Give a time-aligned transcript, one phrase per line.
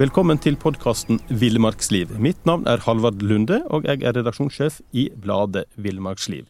[0.00, 2.14] Velkommen til podkasten Villmarksliv.
[2.16, 6.46] Mitt navn er Halvard Lunde, og jeg er redaksjonssjef i bladet Villmarksliv.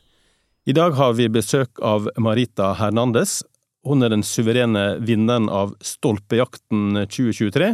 [0.70, 3.40] I dag har vi besøk av Marita Hernandez.
[3.82, 7.72] Hun er den suverene vinneren av Stolpejakten 2023.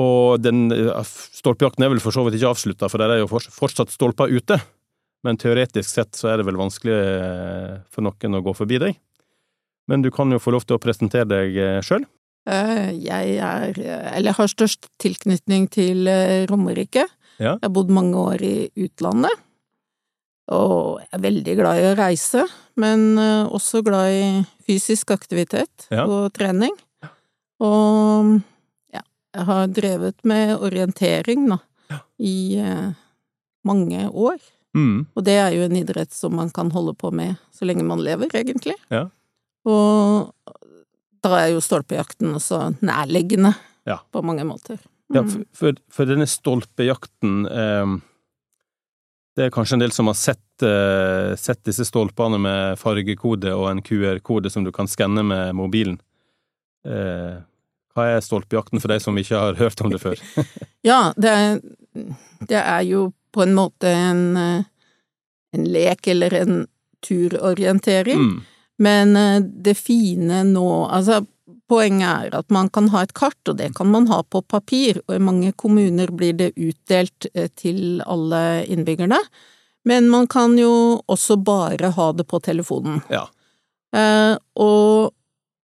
[0.00, 0.72] Og den
[1.04, 4.56] stolpejakten er vel for så vidt ikke avslutta, for der er jo fortsatt stolper ute.
[5.28, 8.96] Men teoretisk sett så er det vel vanskelig eh, for noen å gå forbi deg.
[9.92, 12.08] Men du kan jo få lov til å presentere deg eh, sjøl.
[12.48, 13.76] Eh, jeg er
[14.16, 17.04] Eller har størst tilknytning til eh, Romerike.
[17.38, 17.56] Ja.
[17.58, 19.44] Jeg har bodd mange år i utlandet.
[20.48, 22.46] Og jeg er veldig glad i å reise,
[22.80, 24.28] men eh, også glad i
[24.64, 26.06] fysisk aktivitet ja.
[26.08, 26.72] og trening.
[27.60, 28.38] Og
[28.94, 29.02] ja,
[29.36, 31.58] jeg har drevet med orientering, da,
[31.92, 32.00] ja.
[32.16, 32.62] i
[33.66, 34.38] mange år.
[34.76, 35.04] Mm.
[35.12, 38.00] Og det er jo en idrett som man kan holde på med så lenge man
[38.04, 38.78] lever, egentlig.
[38.94, 39.08] Ja.
[39.68, 40.32] Og
[41.24, 43.54] da er jo stolpejakten også nærliggende
[43.88, 43.98] ja.
[44.12, 44.78] på mange måter.
[45.08, 45.16] Mm.
[45.16, 45.24] Ja,
[45.56, 47.92] for, for, denne stolpejakten eh,
[49.38, 53.70] Det er kanskje en del som har sett, eh, sett disse stolpene med fargekode og
[53.70, 56.00] en QR-kode som du kan skanne med mobilen.
[56.84, 57.38] Eh,
[57.94, 60.20] hva er stolpejakten for deg som ikke har hørt om det før?
[60.90, 61.62] ja, det er,
[62.50, 64.68] det er, jo på en måte en, eh,
[65.56, 66.60] en lek eller en
[67.04, 68.18] turorientering.
[68.18, 68.38] Mm.
[68.78, 71.22] Men eh, det fine nå Altså,
[71.68, 75.02] poenget er at man kan ha et kart, og det kan man ha på papir,
[75.06, 79.20] og i mange kommuner blir det utdelt eh, til alle innbyggerne.
[79.88, 83.00] Men man kan jo også bare ha det på telefonen.
[83.12, 83.26] Ja.
[83.96, 85.12] Eh, og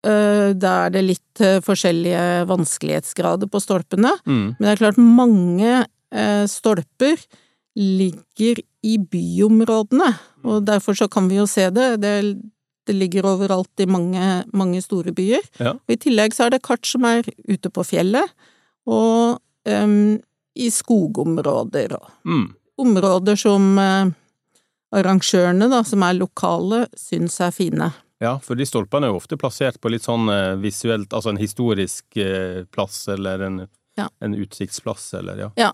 [0.08, 4.14] eh, da er det litt eh, forskjellige vanskelighetsgrader på stolpene.
[4.26, 4.46] Mm.
[4.58, 7.20] Men det er klart, mange eh, stolper
[7.80, 10.12] ligger i byområdene,
[10.46, 11.96] og derfor så kan vi jo se det.
[12.04, 12.14] Det
[12.88, 15.46] det ligger overalt i mange, mange store byer.
[15.60, 15.76] Ja.
[15.78, 18.34] Og I tillegg så er det kart som er ute på fjellet,
[18.90, 19.40] og
[19.70, 20.20] um,
[20.54, 21.96] i skogområder.
[22.28, 22.50] Mm.
[22.84, 24.12] Områder som uh,
[24.94, 27.92] arrangørene, da, som er lokale, syns er fine.
[28.24, 31.42] Ja, for de stolpene er jo ofte plassert på litt sånn uh, visuelt, altså en
[31.42, 33.64] historisk uh, plass, eller en,
[34.00, 34.10] ja.
[34.24, 35.50] en, utsiktsplass, eller ja.
[35.60, 35.72] Ja.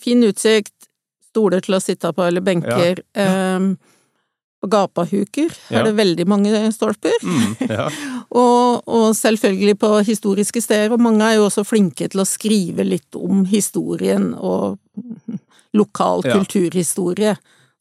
[0.00, 0.88] Fin utsikt,
[1.28, 3.02] stoler til å sitte på, eller benker.
[3.18, 3.58] Ja.
[3.58, 3.74] Um,
[4.66, 5.80] på gapahuker ja.
[5.80, 7.12] er det veldig mange stolper.
[7.22, 7.90] Mm, ja.
[8.28, 12.84] og, og, selvfølgelig på historiske steder, og mange er jo også flinke til å skrive
[12.84, 14.78] litt om historien og
[15.80, 16.36] lokal ja.
[16.36, 17.36] kulturhistorie.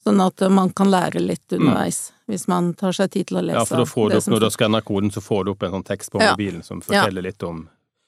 [0.05, 1.57] Sånn at man kan lære litt mm.
[1.57, 2.19] underveis, mm.
[2.29, 3.63] hvis man tar seg tid til å lese.
[3.63, 5.79] Ja, for da får du opp, når du skanner koden, så får du opp en
[5.79, 7.63] sånn tekst på mobilen som forteller litt om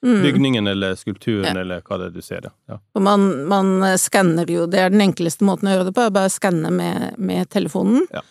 [0.06, 0.22] mm.
[0.22, 2.78] bygningen eller skulpturen eller hva det er du ser, ja.
[2.94, 6.14] Og man, man skanner jo, det er den enkleste måten å gjøre det på, er
[6.14, 8.06] bare skanne med, med telefonen.
[8.14, 8.22] Ja.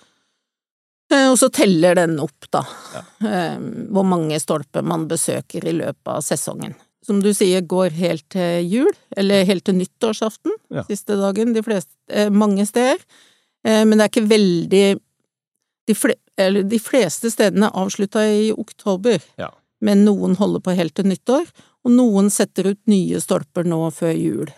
[1.12, 3.03] Eh, og så teller den opp, da, ja.
[3.28, 3.59] Eh,
[3.94, 6.75] hvor mange stolper man besøker i løpet av sesongen.
[7.06, 10.83] Som du sier, går helt til jul, eller helt til nyttårsaften, ja.
[10.89, 13.03] siste dagen, de fleste, eh, mange steder.
[13.67, 14.81] Men det er ikke veldig
[15.91, 16.15] De, fle,
[16.71, 19.49] de fleste stedene avslutta i oktober, ja.
[19.83, 21.49] men noen holder på helt til nyttår,
[21.83, 24.53] og noen setter ut nye stolper nå før jul.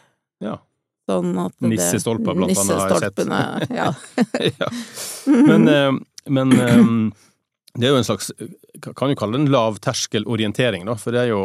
[0.45, 0.59] Ja.
[1.09, 1.33] Sånn
[1.65, 3.73] Nissestolper, blant annet, har jeg sett.
[3.73, 3.89] ja.
[4.61, 4.71] ja.
[5.49, 7.01] Men men um,
[7.79, 8.31] det er jo en slags
[8.97, 11.43] Kan jo kalle det en lavterskelorientering, da, for det er jo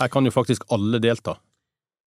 [0.00, 1.36] Her kan jo faktisk alle delta.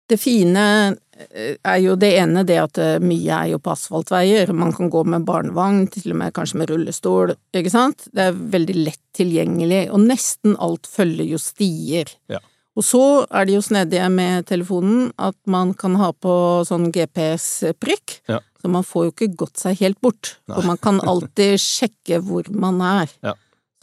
[0.08, 0.62] Det fine
[0.92, 4.52] eh, er jo det ene, det at eh, mye er jo på asfaltveier.
[4.56, 8.04] Man kan gå med barnevogn, til og med kanskje med rullestol, ikke sant.
[8.12, 12.12] Det er veldig lett tilgjengelig, og nesten alt følger jo stier.
[12.32, 12.42] Ja.
[12.76, 16.34] Og så er de jo snedige med telefonen at man kan ha på
[16.68, 18.18] sånn GPS-prikk.
[18.28, 18.42] Ja.
[18.64, 20.54] Så man får jo ikke gått seg helt bort, Nei.
[20.56, 23.10] for man kan alltid sjekke hvor man er.
[23.20, 23.34] Ja.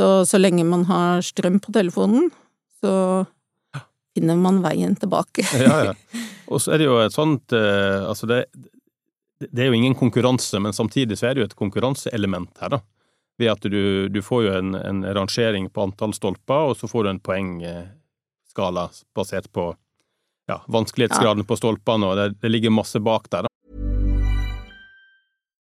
[0.01, 2.31] Så, så lenge man har strøm på telefonen,
[2.81, 2.93] så
[4.17, 5.45] finner man veien tilbake.
[5.61, 6.23] ja, ja.
[6.49, 8.39] Og så er det jo et sånt eh, Altså, det,
[9.45, 12.81] det, er jo ingen konkurranse, men samtidig så er det jo et konkurranseelement her, da.
[13.37, 17.05] Ved at du, du får jo en, en, rangering på antall stolper, og så får
[17.05, 19.69] du en poengskala basert på
[20.49, 23.50] ja, vanskelighetsgraden på stolpene, og det, det ligger masse bak der, da.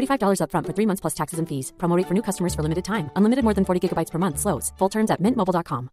[0.00, 1.72] $45 upfront for three months plus taxes and fees.
[1.78, 3.10] Promo for new customers for limited time.
[3.16, 4.38] Unlimited more than 40 gigabytes per month.
[4.38, 4.72] Slows.
[4.78, 5.88] Full terms at mintmobile.com.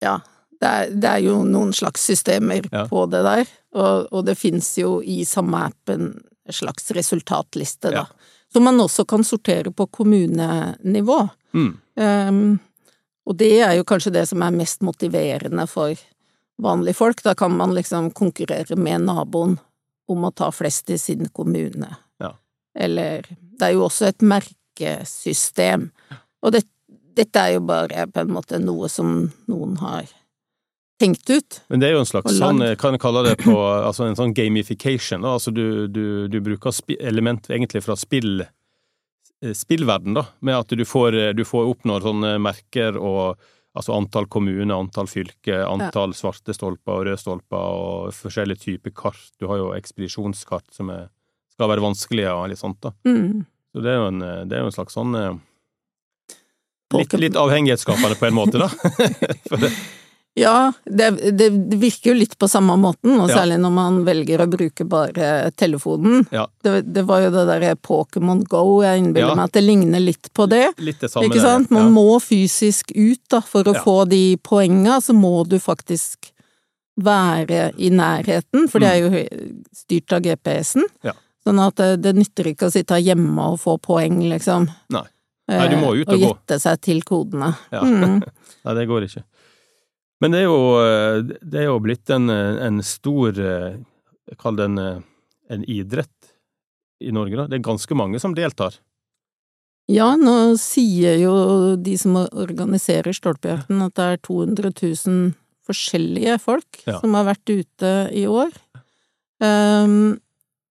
[0.00, 0.20] Ja,
[0.60, 2.86] det er, det er jo noen slags systemer Ja.
[2.88, 6.10] på det der, og, og det finnes jo i samme appen
[6.44, 8.04] en slags resultatliste, da.
[8.04, 8.06] Ja.
[8.52, 11.16] Som man også kan sortere på kommunenivå.
[11.56, 11.70] Mm.
[11.98, 12.58] Um,
[13.26, 15.96] og det er jo kanskje det som er mest motiverende for
[16.62, 17.22] vanlige folk.
[17.24, 19.56] Da kan man liksom konkurrere med naboen
[20.10, 21.90] om å ta flest i sin kommune.
[22.22, 22.34] Ja.
[22.74, 25.88] Eller Det er jo også et merkesystem.
[26.42, 26.64] Og det,
[27.16, 30.10] dette er jo bare på en måte noe som noen har
[31.00, 31.60] tenkt ut.
[31.68, 33.54] Men det er jo en slags sånn, jeg kan kalle det på,
[33.88, 35.24] altså en sånn gamification.
[35.24, 35.36] Da.
[35.38, 40.84] Altså du, du, du bruker element egentlig fra spill, eh, spillverden, da, med at du
[40.88, 43.40] får, du får oppnår sånne merker og
[43.74, 49.24] altså antall kommuner, antall fylker, antall svarte stolper og røde stolper og forskjellige typer kart.
[49.40, 51.08] Du har jo ekspedisjonskart som er,
[51.54, 52.94] skal være vanskelige og litt sånt, da.
[53.08, 53.42] Mm.
[53.74, 55.34] Så det er jo en, det er jo en slags sånn eh,
[56.94, 58.68] Litt, litt avhengighetsskapende på en måte, da.
[59.48, 59.72] For det,
[60.36, 61.46] Ja, det, det,
[61.78, 63.36] virker jo litt på samme måten, og Ja.
[63.38, 66.26] særlig når man velger å bruke bare telefonen.
[66.34, 66.48] Ja.
[66.62, 69.34] Det, det var jo det derre Pokémon Go, jeg innbiller Ja.
[69.38, 70.72] meg at det ligner litt på det.
[70.78, 71.70] litt det samme Ikke sant?
[71.70, 76.32] Man må fysisk ut, da, for å få de poenga, så må du faktisk
[76.98, 79.22] være i nærheten, for det er jo
[79.74, 80.82] styrt av GPS-en.
[80.82, 81.10] Mm.
[81.10, 81.12] Ja.
[81.46, 84.66] Sånn at det, nytter ikke å sitte hjemme og få poeng, liksom.
[84.90, 85.04] Nei.
[85.46, 86.26] Nei, du må ut og og gå.
[86.30, 87.50] gjette seg til kodene.
[87.70, 87.82] Ja.
[87.84, 88.22] Mm.
[88.64, 89.24] Nei, det går ikke.
[90.22, 93.74] Men det er jo, eh, det er jo blitt en, en stor eh,
[94.40, 95.00] Kall det en, eh,
[95.52, 96.30] en idrett
[97.04, 97.46] i Norge, da.
[97.50, 98.78] Det er ganske mange som deltar.
[99.90, 101.34] Ja, nå sier jo
[101.76, 105.34] de som organiserer Stolpejakten at det er 200 000
[105.68, 107.00] forskjellige folk Ja.
[107.02, 108.52] som har vært ute i år.
[109.44, 110.16] Um,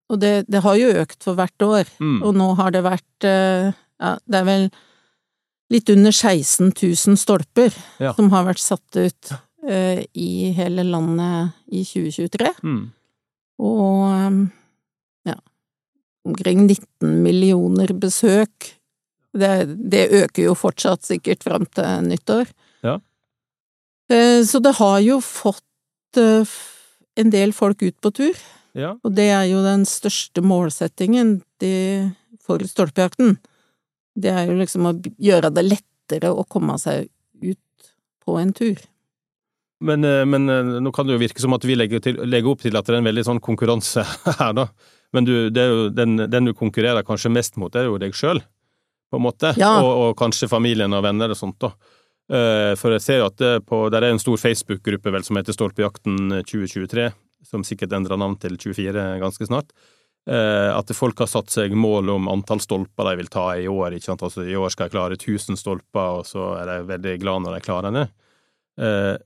[0.10, 2.24] og det, det har jo økt for hvert år, Mm.
[2.26, 3.70] og nå har det vært uh,
[4.02, 4.66] ja, det er vel
[5.72, 8.14] litt under 16 000 stolper Ja.
[8.14, 9.32] som har vært satt ut
[9.68, 12.50] uh, i hele landet i 2023.
[12.64, 12.84] Mm.
[13.64, 14.52] Og um,
[15.26, 15.38] ja,
[16.28, 18.74] omkring 19 millioner besøk.
[19.34, 19.54] Det,
[19.90, 22.52] det øker jo fortsatt sikkert fram til nyttår.
[22.86, 23.00] Ja.
[24.12, 26.46] Uh, Så det har jo fått uh,
[27.18, 28.36] en del folk ut på tur,
[28.74, 28.96] Ja.
[29.06, 32.10] og det er jo den største målsettingen de,
[32.42, 33.36] for stolpejakten.
[34.14, 37.08] Det er jo liksom å gjøre det lettere å komme seg
[37.42, 37.94] ut
[38.24, 38.82] på en tur.
[39.84, 42.54] Men, eh, men eh, nå kan det jo virke som at vi legger, til, legger
[42.54, 44.06] opp til at det er en veldig sånn konkurranse
[44.40, 44.70] her, da.
[45.14, 48.40] Men du, det jo den, den du konkurrerer kanskje mest mot, er jo deg sjøl,
[49.12, 49.52] på en måte.
[49.60, 49.76] Ja.
[49.84, 51.74] Og, og kanskje familien og venner og sånt, da.
[52.34, 55.38] Eh, For jeg ser jo at det på, der er en stor Facebook-gruppe vel som
[55.38, 57.10] heter Stolpejakten 2023,
[57.50, 59.76] som sikkert endrer navn til 24 ganske snart.
[60.30, 63.92] Eh, At folk har satt seg mål om antall stolper de vil ta i år.
[63.98, 64.24] ikke sant?
[64.24, 67.58] Altså I år skal jeg klare 1000 stolper, og så er de veldig glad når
[67.58, 68.08] de klarer det.
[68.80, 69.18] Eh,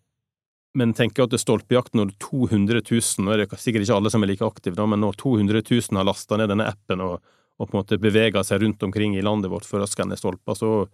[0.78, 4.30] Men tenker at stolpejakt når 200 000, nå er det sikkert ikke alle som er
[4.30, 7.16] like aktive, men når 200 000 har lasta ned denne appen og,
[7.57, 10.54] og på en måte beveger seg rundt omkring i landet vårt for å skanne stolper,
[10.54, 10.86] så,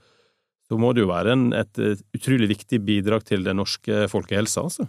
[0.69, 4.63] så må det jo være en, et eh, utrolig viktig bidrag til den norske folkehelsa,
[4.63, 4.87] altså.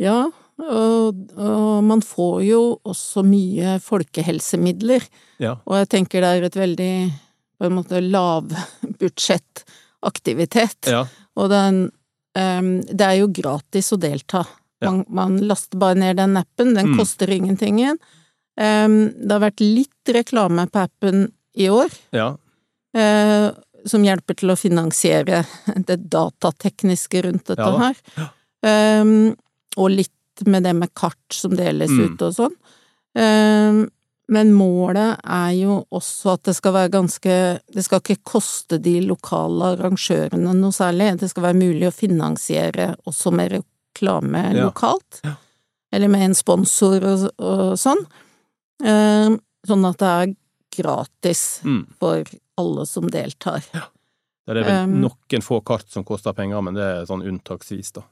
[0.00, 5.02] Ja, og, og man får jo også mye folkehelsemidler,
[5.38, 5.52] Ja.
[5.66, 6.94] og jeg tenker det er et veldig,
[7.58, 10.86] på en måte, lavbudsjettaktivitet.
[10.90, 11.04] Ja.
[11.38, 11.74] Og den,
[12.38, 14.42] um, det er jo gratis å delta.
[14.82, 14.90] Ja.
[14.92, 16.98] Man, man laster bare ned den appen, den Mm.
[16.98, 17.80] koster ingenting.
[18.58, 22.32] Um, det har vært litt reklame på appen i år, ja.
[22.96, 23.50] Uh,
[23.86, 25.44] som hjelper til å finansiere
[25.86, 27.94] det datatekniske rundt dette her.
[28.66, 29.36] Um,
[29.78, 32.14] og litt med det med kart som deles Mm.
[32.14, 32.54] ut og sånn.
[33.16, 33.88] Ehm,
[34.30, 39.00] men målet er jo også at det skal være ganske Det skal ikke koste de
[39.00, 41.18] lokale arrangørene noe særlig.
[41.18, 44.64] Det skal være mulig å finansiere også med reklame Ja.
[44.68, 45.20] lokalt.
[45.24, 45.34] Ja.
[45.92, 48.04] Eller med en sponsor og, og sånn.
[48.84, 50.36] Ehm, sånn at det er
[50.82, 51.86] gratis Mm.
[51.98, 52.24] for
[52.58, 53.62] alle som deltar.
[54.46, 57.92] Det er vel Um, noen få kart som koster penger, men det er sånn unntaksvis,
[57.92, 58.02] da.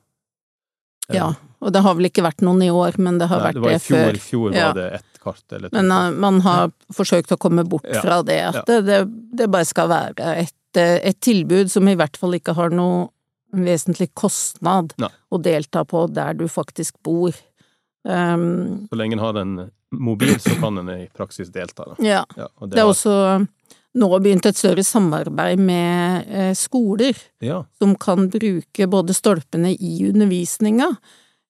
[1.12, 3.54] Ja, og det har vel ikke vært noen i år, men det har Nei, vært
[3.54, 4.14] det var i det fjor, før.
[4.14, 4.66] i fjor Ja.
[4.66, 5.76] var det ett kart eller to.
[5.76, 8.62] Men uh, man har forsøkt å komme bort Ja, fra det, at ja.
[8.66, 9.00] det, det,
[9.42, 13.08] det bare skal være et, eh, et tilbud som i hvert fall ikke har noe
[13.56, 15.08] vesentlig kostnad Nei.
[15.32, 17.32] å delta på der du faktisk bor.
[18.04, 21.84] Um, Så lenge en har en mobil, så kan en i praksis delta.
[21.88, 21.94] Da.
[22.04, 22.24] ja.
[22.36, 23.48] Ja, og Det er har- også
[23.96, 30.04] nå begynt et større samarbeid med eh, skoler, ja, som kan bruke både stolpene i
[30.10, 30.90] undervisninga,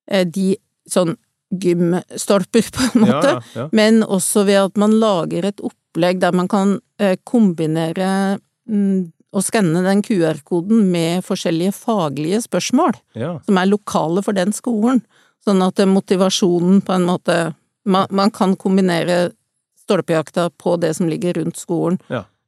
[0.07, 0.55] de
[0.87, 1.17] sånn
[1.51, 3.69] gymstolper på en måte, ja, ja.
[3.73, 9.45] men også ved at man lager et opplegg der man kan eh, kombinere mm, og
[9.45, 15.03] skanne den QR-koden med forskjellige faglige spørsmål som er lokale for den skolen,
[15.45, 17.39] sånn at eh, motivasjonen på en måte
[17.87, 19.31] Man, man kan kombinere
[19.79, 22.01] stolpejakta på det som ligger rundt skolen,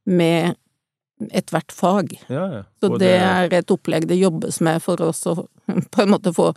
[0.03, 0.57] med
[1.31, 2.17] ethvert fag.
[2.27, 2.65] ja, ja.
[2.81, 5.37] Så det, det er et opplegg det jobbes med for oss å
[5.95, 6.49] på en måte få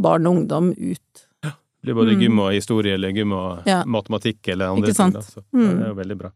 [0.00, 1.26] barn og ungdom ut.
[1.44, 1.50] Ja.
[1.50, 2.20] Det blir både Mm.
[2.22, 3.82] gym og historie, eller gym og Ja.
[3.84, 5.14] matematikk, eller andre Ikke sant?
[5.14, 5.22] ting.
[5.22, 5.26] Da.
[5.28, 5.78] Så Mm.
[5.78, 6.30] det er jo veldig bra.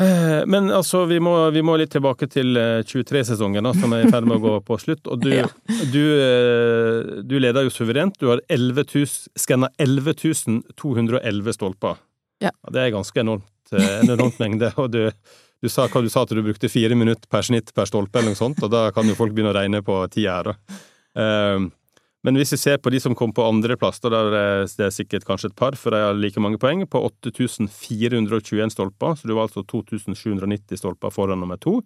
[0.00, 4.10] Eh, Men altså, vi må, vi må litt tilbake til eh, 23-sesongen, som er i
[4.10, 5.06] ferd med å gå på slutt.
[5.06, 5.46] Og du, Ja.
[5.92, 8.18] du, eh, du leder jo suverent.
[8.18, 9.06] Du har 11 000,
[9.38, 10.14] skanna 11
[10.74, 11.96] 211 stolper.
[12.42, 12.50] Ja.
[12.70, 14.72] Det er ganske enormt, eh, en enormt mengde.
[14.82, 15.12] Og du,
[15.62, 18.40] du sa du sa at du brukte fire minutter per snitt per stolpe, eller noe
[18.42, 20.54] sånt, og da kan jo folk begynne å regne på tida her, da.
[21.14, 21.70] Eh,
[22.24, 25.50] Men hvis vi ser på de som kom på andreplass, da er det sikkert kanskje
[25.50, 29.64] et par, for de har like mange poeng, på 8421 stolper, så du var altså
[29.68, 31.82] 2790 stolper foran nummer to.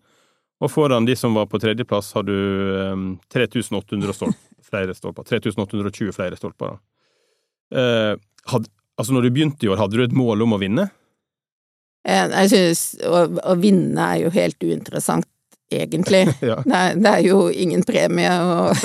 [0.63, 5.27] Og foran de som var på tredjeplass, har du um, 3800 stolper, flere stolper.
[5.27, 6.79] 3820 flere stolper, da.
[7.79, 8.15] Eh,
[8.53, 10.89] had, altså, når du begynte i år, hadde du et mål om å vinne?
[12.07, 15.27] Eh, Jeg synes å, å vinne er jo helt uinteressant,
[15.71, 16.27] egentlig.
[16.49, 16.61] Ja.
[16.65, 18.77] Det er, det er jo ingen premie og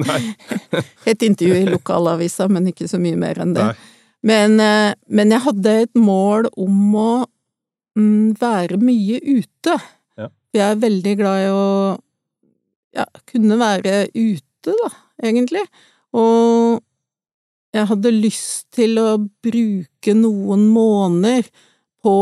[1.10, 3.70] et intervju i lokalavisa, men ikke så mye mer enn det.
[4.26, 7.12] Men, eh, men jeg hadde et mål om å
[7.98, 9.78] mm, være mye ute.
[10.20, 10.28] Ja.
[10.54, 11.64] Jeg er veldig glad i å
[12.96, 15.64] ja, kunne være ute, da, egentlig.
[16.16, 16.80] Og
[17.74, 21.46] jeg hadde lyst til å bruke noen måneder
[22.02, 22.16] på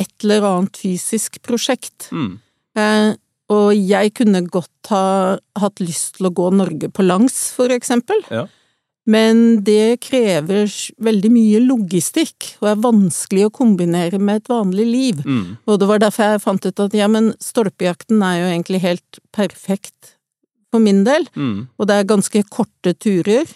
[0.00, 2.10] et eller annet fysisk prosjekt.
[2.12, 2.36] Mm.
[2.78, 3.12] Eh,
[3.52, 8.22] og jeg kunne godt ha hatt lyst til å gå Norge på langs, for eksempel.
[8.32, 8.46] Ja.
[9.02, 10.70] Men det krever
[11.02, 15.22] veldig mye logistikk, og er vanskelig å kombinere med et vanlig liv.
[15.26, 15.58] Mm.
[15.66, 19.20] Og det var derfor jeg fant ut at ja, men stolpejakten er jo egentlig helt
[19.34, 20.14] perfekt
[20.70, 21.26] for min del.
[21.34, 21.66] Mm.
[21.76, 23.50] Og det er ganske korte turer,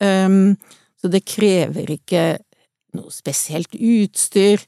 [0.00, 0.56] um,
[0.98, 2.24] så det krever ikke
[2.96, 4.64] noe spesielt utstyr.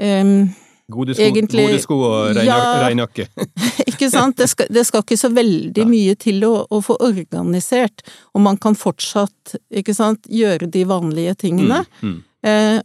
[0.00, 0.48] Ehm,
[0.92, 3.24] Gode, sko, Egentlig- gode sko og regnjakke.
[3.24, 3.44] Ja.
[3.90, 4.36] ikke sant?
[4.36, 8.02] Det skal, det skal ikke så veldig mye til å, å få organisert,
[8.36, 11.84] og man kan fortsatt, ikke sant, gjøre de vanlige tingene.
[12.02, 12.10] Mm.
[12.10, 12.18] Mm.
[12.50, 12.82] Eh,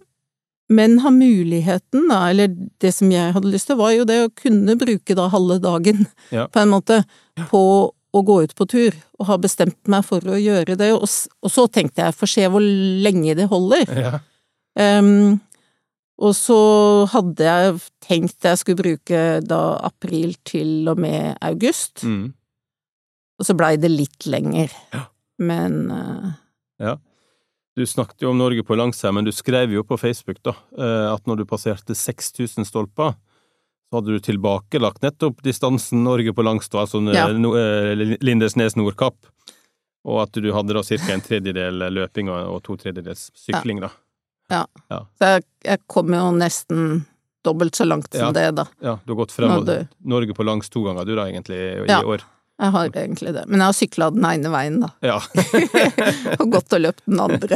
[0.72, 2.48] men ha muligheten, da, eller
[2.80, 6.06] det som jeg hadde lyst til, var jo det å kunne bruke da halve dagen,
[6.36, 6.48] Ja.
[6.48, 7.02] på en måte,
[7.50, 7.64] på
[8.16, 10.94] å gå ut på tur, og ha bestemt meg for å gjøre det.
[10.96, 11.04] Og,
[11.44, 13.92] og så tenkte jeg, få se hvor lenge det holder.
[13.92, 14.16] Ja.
[14.80, 15.42] Ehm,
[16.20, 16.56] og så
[17.14, 22.34] hadde jeg tenkt jeg skulle bruke da april til og med august, Mm.
[23.40, 24.74] og så blei det litt lenger.
[24.94, 25.06] Ja.
[25.40, 26.34] Men uh...
[26.80, 26.98] Ja.
[27.78, 30.52] Du snakket jo om Norge på langs her, men du skrev jo på Facebook da,
[30.76, 33.14] eh, at når du passerte 6000 stolper,
[33.88, 37.30] så hadde du tilbakelagt nettopp distansen Norge på langs, altså Ja.
[37.30, 39.16] eh, Lindesnes Nordkapp,
[40.04, 43.90] og at du hadde da cirka en tredjedel løping og, og to tredjedels sykling, da.
[44.50, 47.06] Så jeg, jeg kom jo nesten
[47.46, 48.32] dobbelt så langt som Ja.
[48.36, 48.66] det, da.
[48.84, 51.58] Ja, du har gått frem og Hadde- Norge på langs to ganger, du da, egentlig,
[51.58, 52.02] i, Ja.
[52.04, 52.26] år.
[52.60, 53.46] Jeg har egentlig det.
[53.48, 54.90] Men jeg har sykla den ene veien, da.
[55.02, 55.20] Ja.
[56.42, 57.56] Og gått og løpt den andre.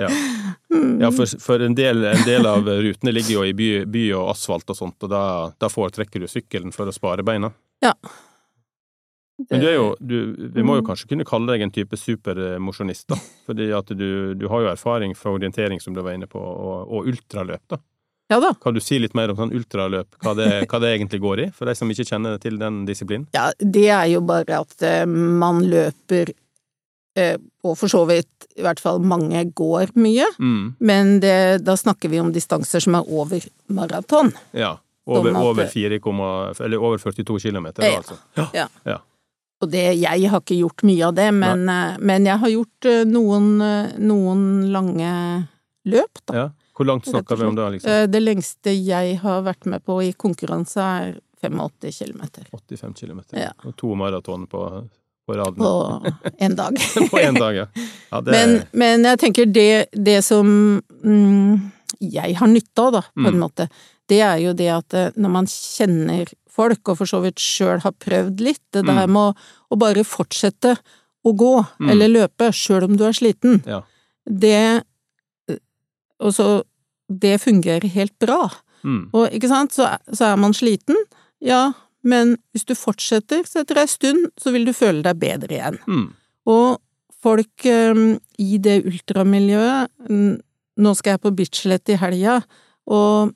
[0.00, 0.08] ja.
[1.02, 4.30] ja for, for en, del, en del av rutene ligger jo i by, by og
[4.32, 5.22] asfalt og sånt, og da,
[5.60, 7.52] da foretrekker du sykkelen for å spare beina.
[7.84, 7.92] Ja.
[9.50, 10.16] Men du er jo, du,
[10.54, 10.88] vi må jo Mm.
[10.90, 13.16] kanskje kunne kalle deg en type supermosjonist, da.
[13.46, 16.90] Fordi at du, du har jo erfaring fra orientering, som du var inne på, og,
[16.90, 17.78] og ultraløp, da.
[18.30, 18.52] Ja da.
[18.62, 21.46] Kan du si litt mer om sånn ultraløp, hva det, hva det egentlig går i,
[21.50, 23.24] for de som ikke kjenner til den disiplinen?
[23.34, 26.30] Ja, det er jo bare at eh, man løper,
[27.18, 27.34] eh,
[27.66, 31.34] og for så vidt i hvert fall mange går mye, Mm, men det,
[31.66, 34.30] da snakker vi om distanser som er over maraton.
[34.54, 34.76] ja.
[35.10, 35.96] Over, Sånn over 4,
[36.62, 37.96] eller over 42 kilometer, da, Ja.
[37.98, 38.18] altså.
[38.54, 38.66] Ja.
[38.86, 38.98] Ja.
[39.60, 42.86] Og det, jeg har ikke gjort mye av det, men, eh, men jeg har gjort
[42.88, 45.10] eh, noen, eh, noen lange
[45.84, 46.36] løp, da.
[46.36, 46.46] ja.
[46.80, 48.06] Hvor langt snakker vi om da, liksom?
[48.08, 51.10] Det lengste jeg har vært med på i konkurranse er
[51.44, 53.36] 85 kilometer 85 kilometer.
[53.36, 53.50] Ja.
[53.68, 54.62] Og to maraton på,
[55.28, 55.60] på raden.
[55.60, 56.80] på en dag.
[57.12, 57.66] på én dag, ja.
[58.10, 61.60] ja det, Men, men jeg tenker det, det som mm,
[62.00, 63.44] jeg har nytte av, da, på en Mm.
[63.44, 63.68] måte,
[64.08, 67.92] det er jo det at når man kjenner folk, og for så vidt sjøl har
[67.92, 69.12] prøvd litt, det der Mm.
[69.12, 69.34] med å,
[69.72, 70.76] å bare fortsette
[71.24, 71.90] å gå Mm.
[71.90, 73.82] eller løpe sjøl om du er sliten, Ja.
[74.28, 74.84] det
[76.20, 76.62] Og så
[77.10, 78.48] Det fungerer helt bra.
[78.84, 79.08] Mm.
[79.12, 80.94] Og ikke sant, så, så er man sliten,
[81.40, 81.72] ja,
[82.04, 85.78] men hvis du fortsetter, så etter ei stund så vil du føle deg bedre igjen.
[85.88, 86.12] Mm.
[86.46, 86.78] Og
[87.20, 89.90] folk um, i det ultramiljøet
[90.80, 92.38] Nå skal jeg på Bislett i helga,
[92.86, 93.34] og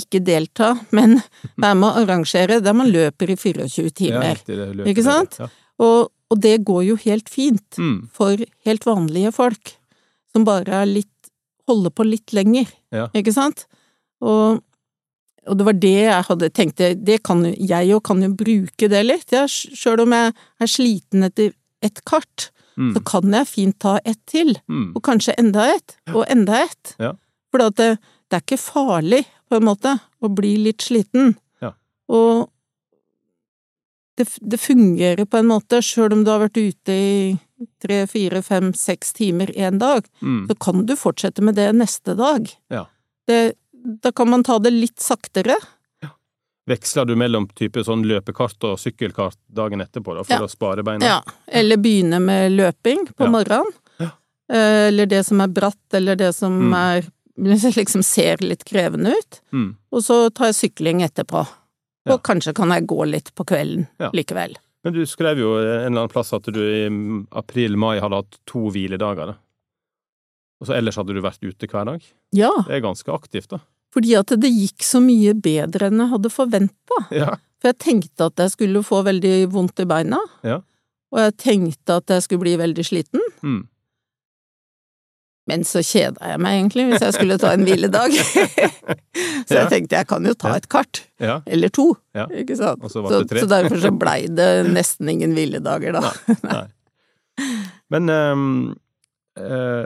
[0.00, 1.20] ikke delta, men
[1.56, 4.40] være med å arrangere der man løper i 24 timer.
[4.46, 5.38] Ja, det Ikke sant?
[5.38, 5.48] Ja.
[5.78, 8.08] Og, og det går jo helt fint Mm.
[8.12, 8.36] for
[8.66, 9.76] helt vanlige folk,
[10.32, 11.08] som bare er litt
[11.68, 13.06] holder på litt lenger, Ja.
[13.14, 13.66] ikke sant?
[14.20, 14.62] Og,
[15.46, 18.88] og det var det jeg hadde tenkt, det- kan jo, jeg jo kan jo bruke
[18.88, 22.92] det litt, ja, sjøl om jeg er sliten etter et kart, Mm.
[22.96, 24.96] så kan jeg fint ta ett til, Mm.
[24.96, 26.96] og kanskje enda ett, og enda ett.
[26.98, 31.34] For det, det er ikke farlig, på en måte, og bli litt sliten.
[31.62, 31.72] Ja.
[32.08, 32.48] Og
[34.16, 37.38] det, det fungerer på en måte, sjøl om du har vært ute i
[37.82, 40.46] tre, fire, fem, seks timer en dag, Mm.
[40.48, 42.48] så kan du fortsette med det neste dag.
[42.70, 42.86] Ja.
[43.26, 43.54] Det,
[44.02, 45.56] da kan man ta det litt saktere.
[46.66, 50.46] Veksler du mellom type sånn løpekart og sykkelkart dagen etterpå, da, for Ja.
[50.46, 51.04] å spare beina?
[51.04, 51.18] Ja.
[51.46, 53.30] Eller begynne med løping på Ja.
[53.30, 53.72] morgenen.
[54.00, 56.74] Eh, Eller det som er bratt, eller det som Mm.
[56.74, 59.40] er liksom ser litt krevende ut.
[59.52, 59.76] Mm.
[59.92, 61.46] Og så tar jeg sykling etterpå.
[62.06, 62.14] Ja.
[62.14, 64.10] Og kanskje kan jeg gå litt på kvelden Ja.
[64.12, 64.56] likevel.
[64.84, 66.84] Men du skrev jo en eller annen plass at du i
[67.32, 69.26] april-mai hadde hatt to hviledager.
[69.32, 69.34] da.
[70.60, 72.02] Og så ellers hadde du vært ute hver dag.
[72.32, 73.58] Ja, Det er ganske aktivt, da.
[73.94, 76.98] fordi at det gikk så mye bedre enn jeg hadde forventa.
[77.10, 77.36] Ja.
[77.60, 80.18] For jeg tenkte at jeg skulle få veldig vondt i beina.
[80.44, 80.60] Ja.
[81.12, 83.20] Og jeg tenkte at jeg skulle bli veldig sliten.
[83.42, 83.66] Mm.
[85.50, 88.14] Men så kjeda jeg meg egentlig hvis jeg skulle ta en hviledag.
[89.48, 91.02] så jeg tenkte jeg kan jo ta et kart.
[91.20, 91.40] Ja.
[91.44, 91.90] Eller to.
[92.16, 92.26] Ja.
[92.32, 92.84] Ikke sant?
[92.92, 96.36] Så så, derfor så blei det nesten ingen hviledager, da.
[96.46, 96.64] Nei.
[97.92, 98.48] Men um,
[99.40, 99.84] uh,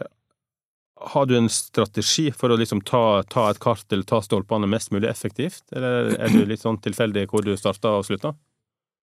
[1.11, 4.93] har du en strategi for å liksom ta, ta et kart eller ta stolpene mest
[4.95, 8.35] mulig effektivt, eller er du litt sånn tilfeldig hvor du starta og slutta?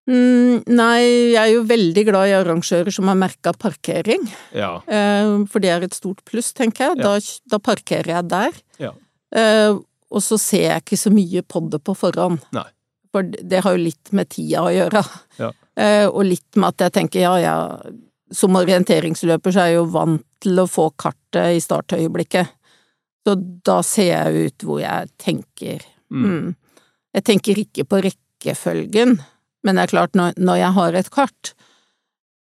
[0.05, 0.99] Mm, nei,
[1.33, 4.27] jeg er jo veldig glad i arrangører som har merka parkering.
[4.53, 4.77] Ja.
[4.85, 7.01] Eh, for det er et stort pluss, tenker jeg.
[7.01, 7.17] Da,
[7.49, 8.61] da parkerer jeg der.
[8.81, 8.93] Ja.
[9.35, 9.73] Eh,
[10.15, 12.43] og så ser jeg ikke så mye på det på forhånd.
[12.55, 12.67] Nei.
[13.15, 15.01] For det har jo litt med tida å gjøre.
[15.39, 15.51] Ja.
[15.75, 17.55] Eh, og litt med at jeg tenker ja, ja,
[18.31, 22.53] som orienteringsløper så er jeg jo vant til å få kartet i startøyeblikket.
[23.25, 23.33] Så
[23.65, 25.81] da ser jeg ut hvor jeg tenker.
[26.13, 26.25] Mm.
[26.29, 26.49] Mm.
[27.17, 29.17] Jeg tenker ikke på rekkefølgen,
[29.65, 31.53] men det er klart, når, når jeg har et kart,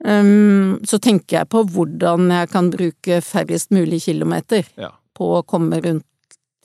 [0.06, 4.92] um, så tenker jeg på hvordan jeg kan bruke færrest mulig kilometer Ja.
[5.18, 6.06] på å komme rundt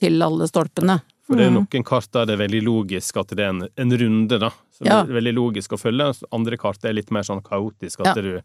[0.01, 0.99] til alle stolpene.
[1.27, 1.67] For det er Mm.
[1.67, 4.49] noen kart der det er veldig logisk at det er en, en runde, da.
[4.71, 5.01] Som Ja.
[5.01, 6.23] er veldig logisk å følge.
[6.31, 8.21] Andre kart er litt mer sånn kaotisk, at Ja.
[8.21, 8.41] du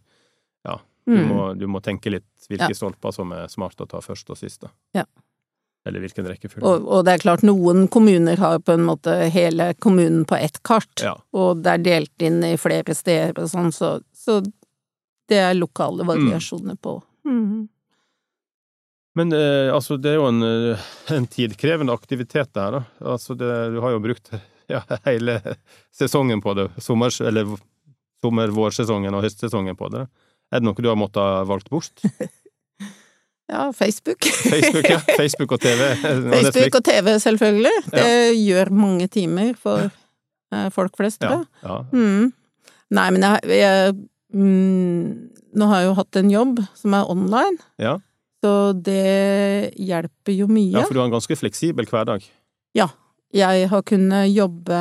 [0.64, 0.78] Ja.
[1.06, 1.28] Du, Mm.
[1.28, 2.74] må, du må tenke litt hvilke Ja.
[2.74, 4.68] stolper som er smart å ta først og sist, da.
[4.94, 5.04] Ja.
[5.86, 6.62] Eller hvilken rekkefølge.
[6.62, 10.60] Og, og det er klart, noen kommuner har på en måte hele kommunen på ett
[10.62, 11.16] kart, Ja.
[11.34, 14.40] og det er delt inn i flere steder og sånn, så, så
[15.28, 17.00] det er lokale variasjoner på.
[17.26, 17.66] Mm.
[19.18, 22.84] Men eh, altså, det er jo en, eh, en tidkrevende aktivitet det her, da.
[23.12, 24.30] Altså, det, du har jo brukt
[24.72, 25.40] ja, hele
[25.92, 26.70] sesongen på det.
[26.80, 27.50] Sommers, eller
[28.22, 30.06] sommer-vårsesongen og høstsesongen på det.
[30.52, 32.06] Er det noe du har måttet valgt bort?
[33.52, 34.24] Ja, Facebook.
[34.24, 34.98] Facebook, ja.
[35.20, 35.88] Facebook og TV.
[36.02, 37.74] Facebook og TV, selvfølgelig.
[37.92, 39.90] Det gjør mange timer for
[40.52, 41.42] eh, folk flest, Ja.
[41.66, 41.76] ja.
[41.92, 42.30] Mm.
[42.92, 43.92] Nei, men jeg, jeg
[44.36, 47.98] mm, Nå har jeg jo hatt en jobb som er online, Ja.
[48.44, 50.72] så det hjelper jo mye.
[50.78, 52.24] ja, for du har en ganske fleksibel hverdag.
[52.76, 52.88] Ja.
[53.32, 54.78] Jeg har kunnet jobbe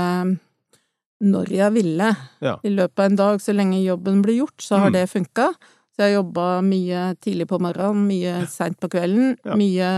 [1.21, 2.07] når jeg ville.
[2.43, 2.55] Ja.
[2.65, 4.93] I løpet av en dag, så lenge jobben blir gjort, så har Mm.
[4.93, 5.53] det funka.
[6.01, 9.53] Så jeg har jobba mye tidlig på morgenen, mye seint på kvelden, Ja.
[9.55, 9.89] mye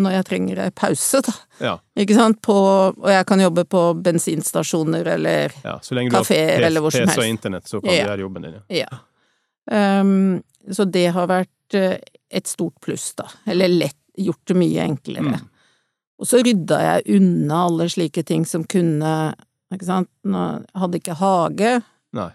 [0.00, 1.32] når jeg trenger ei pause, da.
[1.60, 1.74] Ja.
[2.00, 2.40] Ikke sant?
[2.42, 2.54] På,
[2.96, 5.76] og jeg kan jobbe på bensinstasjoner eller ja.
[5.84, 8.00] Så lenge du har Kaféer PC eller hvor som PC og internett, så kan Ja.
[8.02, 8.54] du gjøre jobben din.
[8.54, 8.86] Ja.
[8.88, 8.98] Ja.
[9.70, 11.98] Ehm, så det har vært eh,
[12.30, 13.28] et stort pluss, da.
[13.46, 15.36] Eller lett gjort det mye enklere.
[15.38, 15.48] Mm.
[16.18, 19.34] Og så rydda jeg unna alle slike ting som kunne
[19.74, 20.08] Ikke sant.
[20.24, 21.82] Nå, hadde ikke hage.
[22.14, 22.28] Nei.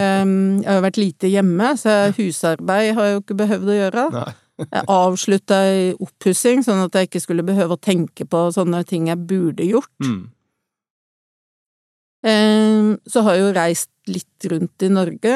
[0.00, 4.08] Ehm, jeg har vært lite hjemme, så husarbeid har jeg jo ikke behøvd å gjøre.
[4.16, 4.32] Nei.
[4.72, 9.10] Jeg avslutta ei oppussing, sånn at jeg ikke skulle behøve å tenke på sånne ting
[9.10, 9.90] jeg burde gjort.
[10.00, 10.22] Mm.
[12.24, 15.34] Ehm, så har jeg jo reist litt rundt i Norge,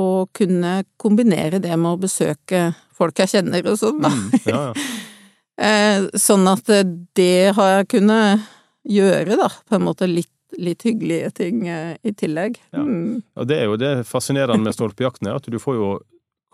[0.00, 4.10] og kunne kombinere det med å besøke folk jeg kjenner og sånn, da.
[4.10, 4.38] Mm.
[4.48, 4.86] Ja, ja.
[5.54, 6.66] Eh, Sånn at
[7.14, 8.42] det har jeg kunnet
[8.90, 12.58] gjøre, da, på en måte litt, litt hyggelige ting eh, i tillegg.
[12.74, 12.82] Ja.
[12.84, 13.22] Mm.
[13.36, 15.90] Og det er jo det fascinerende med stolpejakten, at du får jo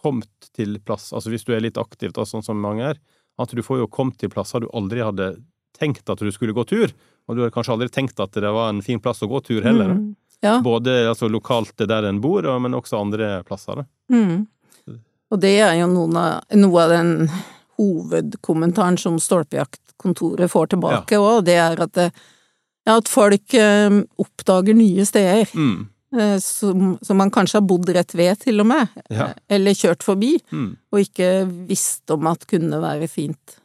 [0.00, 3.00] kommet til plass, altså hvis du er litt aktiv, da, sånn som mange er,
[3.40, 5.34] at du får jo kommet til plasser du aldri hadde
[5.76, 6.92] tenkt at du skulle gå tur,
[7.28, 9.62] og du har kanskje aldri tenkt at det var en fin plass å gå tur
[9.64, 9.94] heller.
[9.96, 10.08] Mm.
[10.40, 10.56] Ja.
[10.64, 13.84] Både altså, lokalt der en bor, men også andre plasser.
[14.12, 14.48] Mm.
[15.30, 17.12] Og det er jo av, noe av den
[17.80, 22.10] hovedkommentaren som Stolpejaktkontoret får tilbake òg, det er at, det,
[22.86, 25.50] ja, at folk eh, oppdager nye steder.
[25.54, 25.88] Mm.
[26.16, 29.30] eh, Som, som man kanskje har bodd rett ved, til og med, Ja.
[29.30, 30.76] eh, eller kjørt forbi, Mm.
[30.92, 31.30] og ikke
[31.68, 33.60] visst om at kunne være fint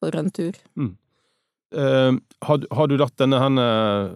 [0.00, 0.52] for en tur.
[1.72, 3.66] Eh, har, har du latt denne henne,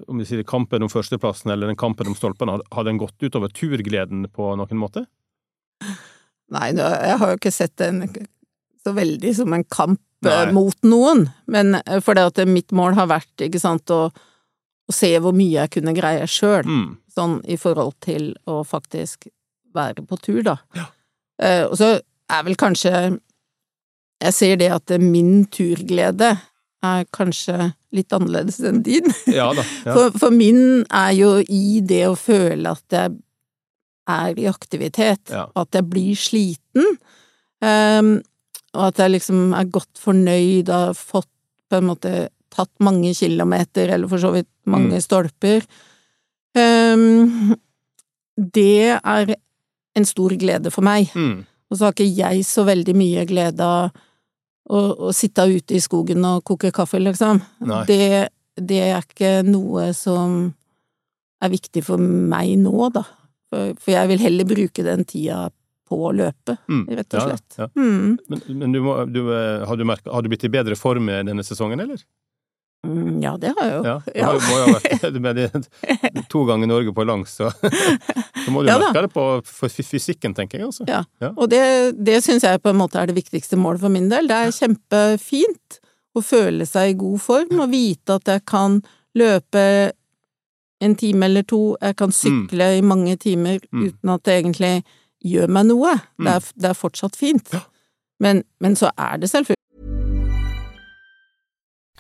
[0.09, 3.21] om vi sier kampen om førsteplassen, eller den kampen om stolpene, har, har den gått
[3.23, 5.05] utover turgleden på noen måte?
[6.55, 8.03] Nei, jeg har jo ikke sett den
[8.85, 10.53] så veldig som en kamp eh, Nei.
[10.57, 14.09] mot noen, men for fordi at mitt mål har vært, ikke sant, å,
[14.91, 16.97] å se hvor mye jeg kunne greie sjøl, Mm.
[17.15, 19.29] sånn i forhold til å faktisk
[19.75, 20.57] være på tur, da.
[21.39, 23.21] Eh, og så er vel kanskje
[24.23, 26.39] Jeg ser det at min turglede
[26.83, 29.05] er kanskje litt annerledes enn din.
[29.27, 29.65] Ja da.
[29.85, 29.93] Ja.
[29.95, 33.19] For, for min er jo i det å føle at jeg
[34.09, 35.47] er i aktivitet, Ja.
[35.57, 36.97] at jeg blir sliten,
[37.65, 38.23] ehm,
[38.75, 41.29] og at jeg liksom er godt fornøyd og har fått
[41.71, 45.03] på en måte tatt mange kilometer, eller for så vidt mange Mm.
[45.05, 45.67] stolper.
[46.55, 47.55] Um,
[48.39, 49.35] det er
[49.97, 51.11] en stor glede for meg.
[51.15, 51.45] Mm.
[51.71, 53.91] Og så har ikke jeg så veldig mye glede av
[54.71, 57.41] å, å sitte ute i skogen og koke kaffe, liksom.
[57.89, 60.55] Det, det er ikke noe som
[61.45, 63.03] er viktig for meg nå, da.
[63.53, 65.49] For, for jeg vil heller bruke den tida
[65.85, 66.87] på å løpe, Mm.
[66.97, 67.59] rett og slett.
[67.59, 67.69] ja, ja.
[67.77, 68.15] Mm.
[68.31, 71.11] Men, men du må, du, eh, har, du merket, har du blitt i bedre form
[71.13, 72.01] denne sesongen, eller?
[72.85, 73.95] Mm, ja, det har jeg jo.
[74.15, 77.49] Ja, du må jo ha vært med de to ganger Norge på langs, så,
[78.45, 79.25] så må du Ja merke det på
[79.81, 80.69] fysikken, tenker jeg.
[80.71, 80.85] altså.
[80.91, 81.01] Ja.
[81.25, 81.33] Ja.
[81.37, 81.63] Og det,
[82.05, 84.29] det syns jeg på en måte er det viktigste målet for min del.
[84.31, 85.81] Det er kjempefint
[86.15, 88.79] å føle seg i god form og vite at jeg kan
[89.19, 89.65] løpe
[90.85, 93.87] en time eller to, jeg kan sykle i mange timer Mm.
[93.89, 94.75] uten at det egentlig
[95.25, 95.95] gjør meg noe.
[96.21, 96.27] Mm.
[96.27, 97.55] Det, er, det er fortsatt fint.
[98.21, 99.61] Men, men så er det selvfølgelig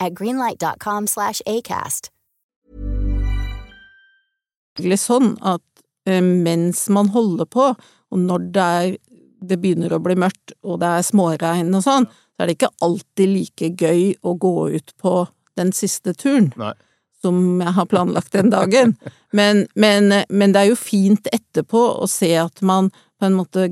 [0.00, 2.10] at greenlight.com slash ACAST.
[5.00, 5.64] sånn at
[6.06, 7.70] eh, mens man holder på,
[8.12, 8.96] og når det, er,
[9.40, 12.74] det begynner å bli mørkt og det er småregn og sånn, så er det ikke
[12.84, 15.14] alltid like gøy å gå ut på
[15.56, 16.74] den siste turen Nei.
[17.24, 18.96] som jeg har planlagt den dagen.
[19.32, 23.70] Men, men, men det er jo fint etterpå å se at man på en måte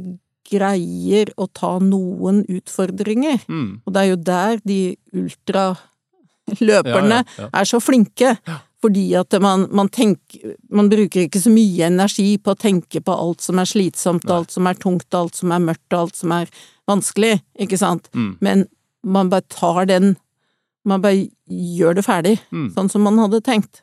[0.49, 3.45] greier å ta noen utfordringer.
[3.49, 3.85] Mm.
[3.85, 4.81] Og det er jo der de
[5.13, 5.93] ultraløperne
[6.61, 7.48] Ja, ja, ja.
[7.52, 8.37] er så flinke.
[8.85, 13.14] Fordi at man, man tenker Man bruker ikke så mye energi på å tenke på
[13.16, 16.50] alt som er slitsomt, alt som er tungt, alt som er mørkt, alt som er
[16.87, 18.11] vanskelig, ikke sant?
[18.12, 18.35] Mm.
[18.44, 18.66] Men
[19.04, 20.16] man bare tar den
[20.85, 22.74] Man bare gjør det ferdig, Mm.
[22.74, 23.80] sånn som man hadde tenkt.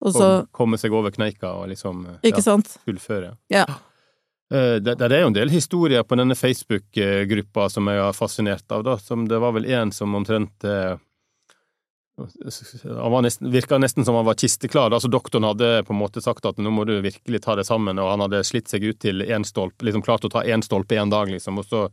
[0.00, 2.76] Og så Kom, komme seg over kneika og liksom eh, Ikke ja, sant?
[2.86, 3.36] fullføre.
[3.50, 3.66] Ja.
[4.52, 8.72] Eh, Det, det er jo en del historier på denne Facebook-gruppa som jeg er fascinert
[8.74, 8.96] av, da.
[8.98, 10.96] Som det var vel en som omtrent eh,
[12.84, 14.90] han var nesten, virka nesten som han var kisteklar.
[14.92, 17.98] Altså Doktoren hadde på en måte sagt at nå må du virkelig ta det sammen,
[17.98, 20.96] og han hadde slitt seg ut til én stolpe, liksom klart å ta én stolpe
[21.00, 21.58] én dag, liksom.
[21.62, 21.84] Og så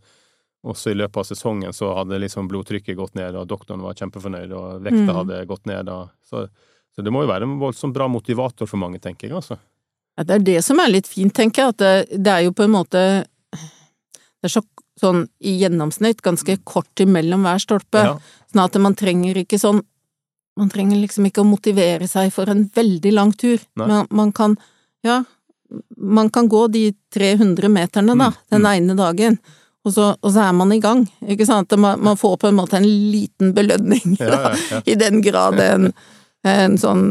[0.67, 4.51] også i løpet av sesongen så hadde liksom blodtrykket gått ned, og doktoren var kjempefornøyd,
[4.57, 5.15] og vekta Mm.
[5.15, 5.89] hadde gått ned.
[5.89, 6.47] Og, så,
[6.95, 9.59] så det må jo være en voldsomt bra motivator for mange, tenker jeg, altså.
[10.17, 12.51] Ja, det er det som er litt fint, tenker jeg, at det, det er jo
[12.57, 13.01] på en måte
[13.53, 14.61] Det er så,
[14.99, 18.17] sånn i gjennomsnitt ganske kort imellom hver stolpe, Ja.
[18.53, 19.83] sånn at man trenger ikke sånn
[20.57, 23.61] Man trenger liksom ikke å motivere seg for en veldig lang tur.
[23.77, 24.57] Man, man kan
[25.05, 25.21] Ja,
[25.97, 28.67] man kan gå de 300 meterne, da, Mm, den mm.
[28.73, 29.37] ene dagen,
[29.85, 31.71] og så, og så er man i gang, ikke sant.
[31.77, 34.81] Man, man får på en måte en liten belønning, Ja, ja, ja.
[34.85, 35.91] i den grad en,
[36.47, 37.03] en sånn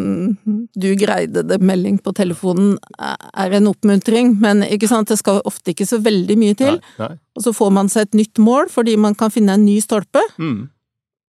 [0.75, 5.87] 'du greide det'-melding på telefonen er en oppmuntring, men ikke sant, det skal ofte ikke
[5.87, 6.81] så veldig mye til.
[6.81, 7.19] Nei, nei.
[7.37, 10.21] Og så får man seg et nytt mål fordi man kan finne en ny stolpe,
[10.39, 10.69] Mm.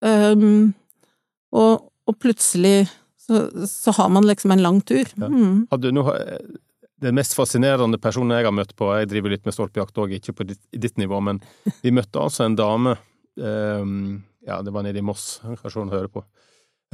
[0.02, 0.74] um,
[1.52, 2.86] og, og plutselig
[3.26, 5.08] så, så har man liksom en lang tur.
[5.14, 5.26] Ja.
[5.26, 5.66] Mm.
[5.70, 6.06] Hadde nå
[7.02, 10.32] Den mest fascinerende personen jeg har møtt på, jeg driver litt med stolpejakt òg, ikke
[10.32, 11.42] på ditt, i ditt nivå, men
[11.82, 12.94] vi møtte altså en dame
[13.36, 16.22] um, Ja, det var nede i Moss, kanskje hun hører på.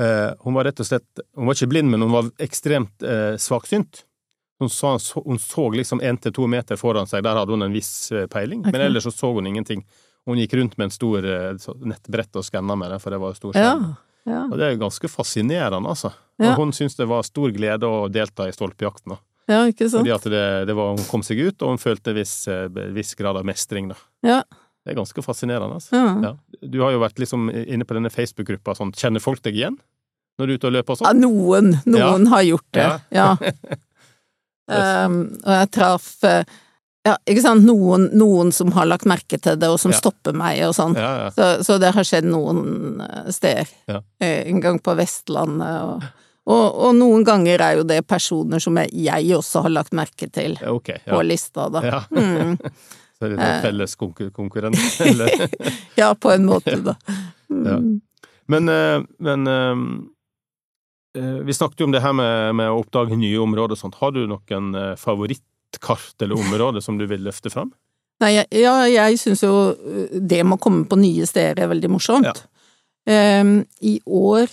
[0.01, 3.37] Uh, hun var rett og slett Hun var ikke blind, men hun var ekstremt uh,
[3.38, 4.07] svaksynt.
[4.62, 7.75] Hun, så, hun så liksom én til to meter foran seg, der hadde hun en
[7.75, 8.70] viss eh, peiling, okay.
[8.70, 9.83] men ellers så så hun ingenting.
[10.27, 13.33] Hun gikk rundt med en stor uh, nettbrett og skanna med det, for det var
[13.33, 13.87] jo stor skjerm.
[13.90, 14.12] ja.
[14.27, 16.13] Og det er jo ganske fascinerende, altså.
[16.39, 16.53] Ja.
[16.53, 19.17] Og hun syntes det var stor glede å delta i stolpejakten.
[19.51, 20.03] ja, ikke sant?
[20.07, 23.15] Fordi at det, det var, hun kom seg ut, og hun følte viss, eh, viss
[23.19, 23.97] grad av mestring, da.
[24.23, 24.41] Ja.
[24.83, 25.95] Det er ganske fascinerende, altså.
[25.95, 26.15] Ja.
[26.31, 26.67] Ja.
[26.67, 29.77] Du har jo vært liksom inne på denne Facebook-gruppa, sånn, kjenner folk deg igjen?
[30.41, 31.21] Når du er ute og løper og Ja, sånn?
[31.23, 31.73] noen.
[31.87, 33.27] Noen har gjort det, Ja.
[33.37, 35.07] ja.
[35.07, 36.45] um, og jeg traff eh,
[37.05, 39.99] ja, ikke sant, noen, noen som har lagt merke til det, og som Ja.
[39.99, 40.95] stopper meg og sånn.
[40.95, 41.31] Ja, ja.
[41.35, 43.67] Så, så det har skjedd noen eh, steder.
[44.21, 46.05] Eh, En gang på Vestlandet, og,
[46.47, 50.31] og, og noen ganger er jo det personer som jeg, jeg også har lagt merke
[50.31, 50.77] til Ja,
[51.11, 51.83] på lista, da.
[51.83, 52.03] ja.
[52.11, 52.57] Mm.
[53.23, 55.31] Så er det en felles konkur konkurrent, eller?
[55.95, 56.97] Ja, på en måte, da.
[57.51, 58.01] Mm.
[58.51, 59.85] Men, eh, men eh,
[61.23, 63.99] eh, vi snakket jo om det her med, med å oppdage nye områder og sånt.
[64.01, 64.67] Har du noen
[65.73, 67.73] eh, favorittkart eller område som du vil løfte fram?
[68.21, 71.69] Nei, jeg, ja, jeg syns jo uh, det med å komme på nye steder er
[71.69, 72.27] veldig morsomt.
[72.27, 73.41] Ja.
[73.41, 74.49] Um, I år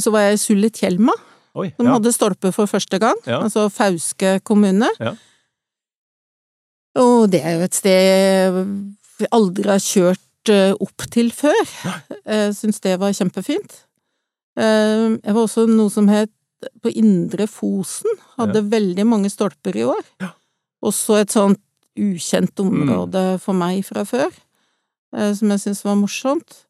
[0.00, 1.12] så var jeg i Sulitjelma,
[1.54, 1.92] Oi, som ja.
[1.94, 3.16] hadde stolpe for første gang.
[3.26, 3.42] Ja.
[3.44, 4.88] Altså Fauske kommune.
[4.98, 5.14] Ja.
[6.98, 8.58] Og det er jo et sted
[9.20, 11.62] vi aldri har kjørt uh, opp til før.
[12.26, 13.84] Jeg syns det var kjempefint.
[14.58, 16.32] Ehm, Jeg var også noe som het
[16.82, 18.10] på Indre Fosen.
[18.38, 20.02] Hadde veldig mange stolper i år.
[20.22, 20.32] Ja.
[20.82, 21.60] Også et sånt
[21.98, 24.30] ukjent område for meg fra før,
[25.16, 26.62] eh, som jeg syntes var morsomt.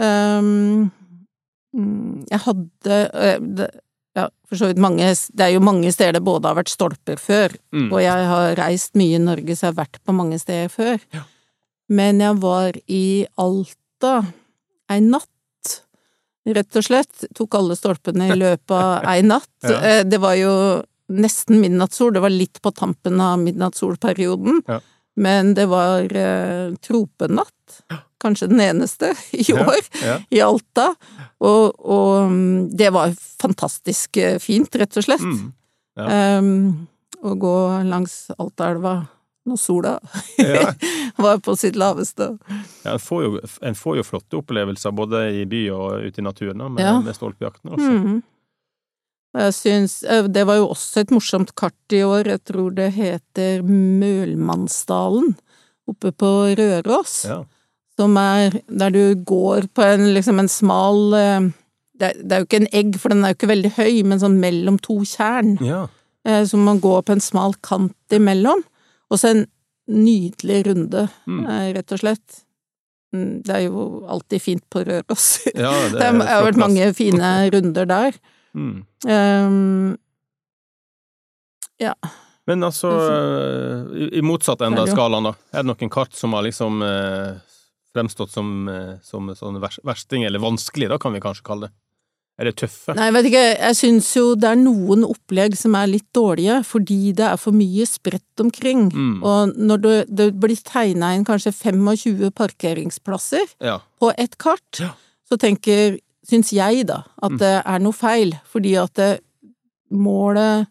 [0.00, 0.90] Mm,
[2.30, 3.66] jeg hadde eh,
[4.18, 7.20] ja, for så vidt mange Det er jo mange steder det både har vært stolper
[7.22, 7.92] før, Mm.
[7.92, 10.98] og jeg har reist mye i Norge, så jeg har vært på mange steder før.
[11.14, 11.22] Ja.
[11.88, 14.24] Men jeg var i Alta
[14.90, 15.76] ei natt,
[16.50, 17.24] rett og slett.
[17.34, 19.46] Tok alle stolpene i løpet av ei natt.
[19.62, 19.78] Ja.
[19.78, 24.62] Eh, Det var jo nesten midnattssol, det var litt på tampen av midnattssolperioden.
[24.66, 24.80] Ja.
[25.20, 27.80] Men det var eh, tropenatt,
[28.22, 30.18] kanskje den eneste i år, ja.
[30.30, 30.94] i Alta.
[31.40, 35.24] Og, og mm, det var fantastisk eh, fint, rett og slett.
[35.24, 35.52] Mm.
[35.98, 36.38] Ja.
[36.38, 36.86] Um,
[37.20, 39.00] å gå langs Altaelva
[39.50, 39.94] når sola
[40.38, 40.70] Ja.
[41.20, 42.30] var på sitt laveste.
[42.84, 46.24] Ja, en, får jo, en får jo flotte opplevelser både i by og ute i
[46.24, 46.98] naturen med, Ja.
[47.04, 47.72] med stolpejakten.
[47.72, 47.90] Altså.
[47.90, 48.20] Mhm.
[49.36, 52.88] Jeg syns eh, Det var jo også et morsomt kart i år, jeg tror det
[52.96, 55.34] heter Mølmannsdalen,
[55.90, 57.14] oppe på Røros.
[57.28, 57.40] Ja.
[57.98, 61.48] Som er der du går på en liksom en smal eh,
[62.00, 63.94] det er, det er jo ikke en egg, for den er jo ikke veldig høy,
[64.08, 65.58] men sånn mellom to tjern.
[65.60, 65.82] ja.
[66.24, 68.62] eh, Så man går på en smal kant imellom.
[69.12, 69.42] Og så en
[69.90, 71.44] nydelig runde, Mm.
[71.76, 72.38] rett og slett.
[73.12, 75.26] Mm, Det er jo alltid fint på Røros.
[75.54, 78.16] Ja, det Det har vært mange fine runder der.
[78.54, 78.84] Mm.
[79.06, 79.96] Um,
[81.78, 81.94] ja.
[82.46, 82.90] Men altså,
[83.94, 85.34] i, i motsatt ende av skalaen, da.
[85.54, 87.36] Er det noen kart som har liksom eh,
[87.94, 91.76] fremstått som, eh, som sånn versting, eller vanskelig, da kan vi kanskje kalle det?
[92.40, 92.94] Er det tøffe?
[92.96, 96.62] Nei, jeg vet ikke, jeg syns jo det er noen opplegg som er litt dårlige,
[96.64, 98.86] fordi det er for mye spredt omkring.
[98.94, 99.18] Mm.
[99.28, 103.76] Og når det, det blir tegna inn kanskje 25 parkeringsplasser Ja.
[104.00, 104.94] på ett kart, Ja.
[105.28, 107.38] så tenker, syns jeg da, at Mm.
[107.38, 109.20] det er noe feil, fordi at det,
[109.90, 110.66] målet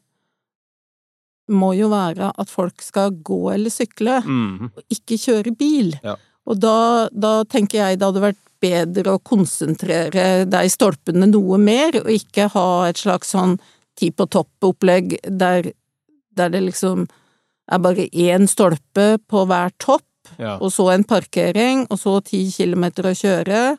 [1.50, 4.70] må jo være at folk skal gå eller sykle, Mm.
[4.76, 5.96] og ikke kjøre bil.
[6.04, 6.16] Ja.
[6.48, 11.58] Og da, da tenker jeg det hadde vært bedre å konsentrere deg i stolpene noe
[11.58, 13.58] mer, og ikke ha et slags sånn
[13.98, 15.72] ti på topp-opplegg der,
[16.36, 17.08] der det liksom
[17.72, 20.04] er bare én stolpe på hver topp,
[20.38, 20.58] Ja.
[20.62, 23.78] og så en parkering, og så ti kilometer å kjøre.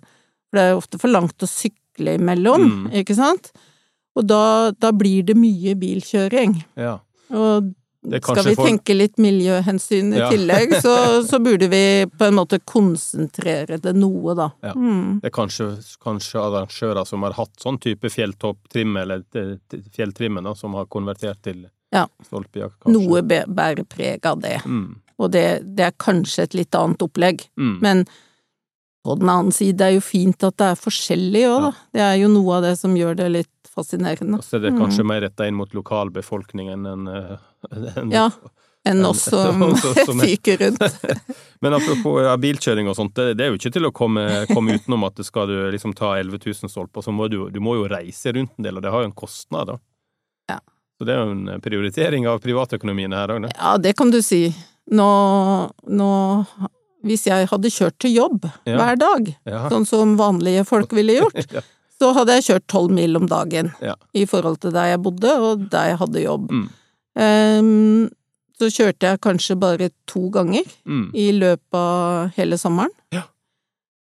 [0.51, 2.93] For det er jo ofte for langt å sykle imellom, Mm.
[3.03, 3.53] ikke sant?
[4.17, 6.65] Og da, da blir det mye bilkjøring.
[6.77, 6.99] ja.
[7.31, 7.75] Og
[8.25, 10.31] skal vi for- tenke litt miljøhensyn i Ja.
[10.31, 10.95] tillegg, så,
[11.31, 14.49] så burde vi på en måte konsentrere det noe, da.
[14.65, 14.73] Ja.
[14.75, 15.21] Mm.
[15.21, 15.67] Det er kanskje,
[16.03, 19.23] kanskje arrangører som har hatt sånn type fjelltopptrim, eller
[19.95, 22.07] fjelltrimme, da, som har konvertert til Ja.
[22.25, 22.97] stolpejakt, kanskje.
[22.97, 24.63] Noe bærer preg av det.
[24.65, 24.97] Mm.
[25.21, 27.43] og det, det er kanskje et litt annet opplegg.
[27.59, 27.81] Mm.
[27.83, 28.07] Men
[29.05, 31.73] på den annen side det er jo fint at det er forskjellig òg, da.
[31.97, 34.37] Det er jo noe av det som gjør det litt fascinerende.
[34.41, 38.27] Og så er det kanskje mer retta inn mot lokalbefolkningen enn en, Ja,
[38.89, 40.99] enn oss som som- er- fyker rundt.
[41.65, 44.77] Men apropos ja, bilkjøring og sånt, det, det er jo ikke til å komme, komme
[44.77, 47.77] utenom at det skal du liksom ta 11 000 stolper, så må du, du må
[47.79, 49.79] jo reise rundt en del, og det har jo en kostnad, da.
[50.53, 50.59] Ja.
[51.01, 53.55] Så det er jo en prioritering av privatøkonomien her òg, da.
[53.57, 54.51] Ja, det kan du si.
[54.91, 55.09] Nå,
[55.89, 56.11] nå
[57.03, 58.77] Hvis jeg hadde kjørt til jobb Ja.
[58.77, 59.69] hver dag, Ja.
[59.71, 61.61] sånn som vanlige folk ville gjort, Ja.
[62.01, 63.73] så hadde jeg kjørt tolv mil om dagen
[64.15, 66.51] i forhold til der jeg bodde og der jeg hadde jobb.
[66.51, 66.69] Mm.
[67.21, 68.11] Um,
[68.61, 71.11] så kjørte jeg kanskje bare to ganger Mm.
[71.15, 73.23] i løpet av hele sommeren Ja.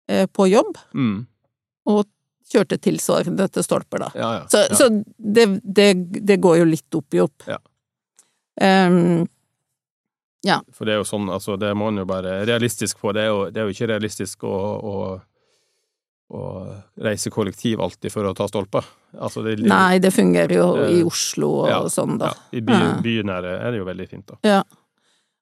[0.09, 1.27] eh, på jobb, Mm.
[1.87, 2.07] og
[2.51, 4.11] kjørte tilsvarende til stolper, da.
[4.15, 4.45] Ja, ja.
[4.49, 7.43] Så, så det, det, det går jo litt opp i opp.
[10.47, 10.61] Ja.
[10.73, 13.13] For det er jo sånn, altså, det må en jo bare realistisk på.
[13.17, 14.95] Det er jo, det er jo ikke realistisk å, å,
[16.39, 16.43] å
[17.03, 18.87] reise kollektiv alltid for å ta stolper.
[19.19, 22.31] Altså, det, nei, det fungerer jo i Eh, Oslo og ja, sånn, da.
[22.31, 23.37] Ja, I by, Ja.
[23.39, 24.39] er det, er det jo veldig fint, da.
[24.47, 24.63] Ja.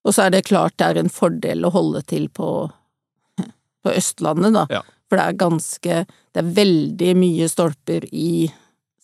[0.07, 2.51] Og så er det klart det er en fordel å holde til på,
[3.83, 4.67] på Østlandet, da.
[4.71, 4.83] Ja.
[5.07, 5.97] For det er ganske
[6.35, 8.49] Det er veldig mye stolper i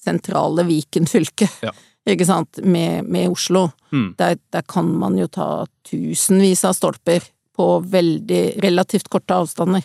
[0.03, 1.71] sentrale Viken fylke, Ja.
[2.09, 3.69] Ikke sant, med, med Oslo.
[3.93, 4.15] Mm.
[4.19, 7.23] Der, der kan man jo ta tusenvis av stolper
[7.55, 9.85] på veldig relativt korte avstander.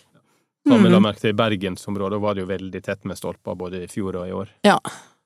[0.67, 1.03] Som vi la Mm.
[1.05, 4.27] merke til i bergensområdet, var det jo veldig tett med stolper både i fjor og
[4.27, 4.49] i år.
[4.67, 4.79] Ja.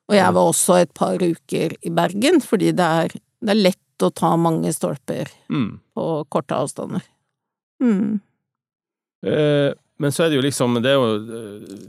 [0.08, 3.08] Og jeg var også et par uker i Bergen, fordi det er,
[3.40, 5.80] det er lett å ta mange stolper Mm.
[5.96, 7.02] på korte avstander.
[7.82, 8.20] Mm.
[9.26, 11.82] Eh, men så er det jo liksom Det er jo eh,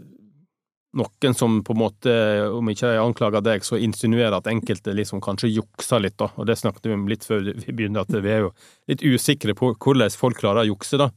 [0.94, 2.14] noen som på en måte,
[2.54, 6.28] om ikke de anklager deg, så insinuerer at enkelte liksom kanskje jukser litt, da.
[6.38, 8.52] Og det snakket vi om litt før vi begynte, at vi er jo
[8.92, 11.10] litt usikre på hvordan folk klarer å jukse, da.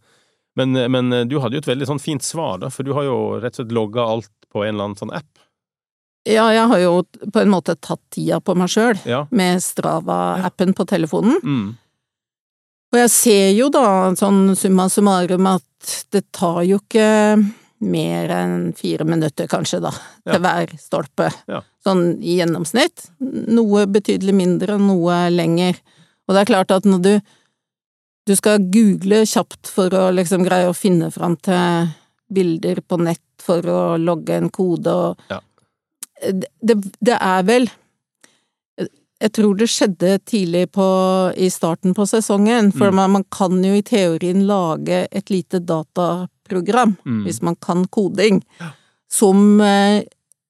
[0.56, 3.18] Men, men du hadde jo et veldig sånn fint svar, da, for du har jo
[3.42, 5.28] rett og slett logga alt på en eller annen sånn app.
[6.26, 9.26] Ja, jeg har jo på en måte tatt tida på meg sjøl Ja.
[9.30, 11.36] med Strava-appen på telefonen.
[11.44, 11.68] Mm.
[12.94, 13.84] Og jeg ser jo da,
[14.18, 17.44] sånn summa summarum, at det tar jo ikke
[17.80, 19.90] mer enn fire minutter, kanskje, da,
[20.24, 20.38] til Ja.
[20.40, 21.30] hver stolpe.
[21.48, 21.62] Ja.
[21.84, 23.10] Sånn i gjennomsnitt.
[23.20, 25.76] Noe betydelig mindre, noe lenger.
[26.28, 27.20] Og det er klart at når du
[28.26, 31.92] du skal google kjapt for å liksom greie å finne fram til
[32.32, 35.38] bilder på nett for å logge en kode og Ja.
[36.60, 37.68] det, det, er vel
[39.20, 40.86] Jeg tror det skjedde tidlig på,
[41.38, 42.94] i starten på sesongen, for Mm.
[42.96, 45.60] man, man kan jo i teorien lage et lite
[46.46, 47.24] dataprogram, Mm.
[47.24, 48.42] hvis man kan koding,
[49.10, 50.02] som eh,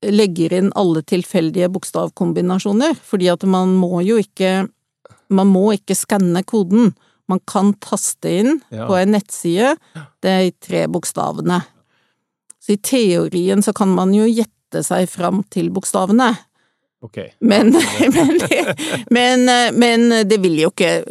[0.03, 4.69] legger inn alle tilfeldige bokstavkombinasjoner, fordi at man må jo ikke
[5.29, 6.95] Man må ikke skanne koden.
[7.29, 8.87] Man kan taste inn Ja.
[8.87, 9.77] på en nettside
[10.23, 11.65] de tre bokstavene.
[12.63, 16.39] Så i teorien så kan man jo gjette seg fram til bokstavene.
[17.03, 17.33] Okay.
[17.41, 17.73] Men,
[18.15, 18.39] men,
[19.11, 19.45] men,
[19.81, 21.03] men det vil jo ikke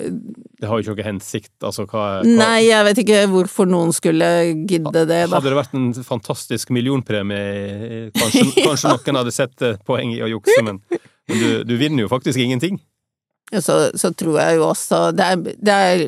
[0.60, 3.92] Det har jo ikke noe hensikt, altså hva, hva Nei, jeg vet ikke hvorfor noen
[3.92, 4.28] skulle
[4.70, 5.36] gidde det, da.
[5.36, 10.30] Hadde det vært en fantastisk millionpremie, kanskje, kanskje noen hadde sett eh, poeng i å
[10.32, 10.80] jukse, men,
[11.28, 12.80] men du, du vinner jo faktisk ingenting.
[13.62, 16.00] Så, så tror jeg jo også det er, det er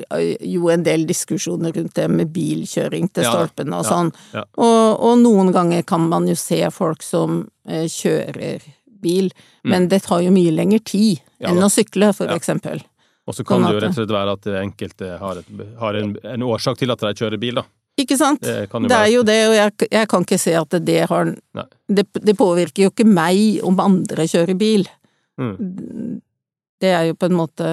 [0.49, 4.09] jo en del diskusjoner rundt det med bilkjøring til Ja, stolpene og ja, sånn.
[4.33, 4.41] ja.
[4.57, 8.65] Og, og noen ganger kan man jo se folk som eh, kjører
[9.03, 9.29] bil,
[9.69, 11.43] men det tar jo mye lengre tid Mm.
[11.45, 12.33] Ja enn å sykle, for Ja.
[12.39, 12.79] eksempel.
[13.27, 15.97] Og så kan Sånn det jo rett og slett være at enkelte har, et, har
[15.99, 17.65] en, en årsak til at de kjører bil, da.
[17.97, 18.43] Ikke sant?
[18.45, 21.33] Det Det er jo det, og jeg, jeg kan ikke se at det har
[21.89, 24.85] det, det påvirker jo ikke meg om andre kjører bil.
[25.41, 26.21] Mm.
[26.79, 27.71] Det er jo på en måte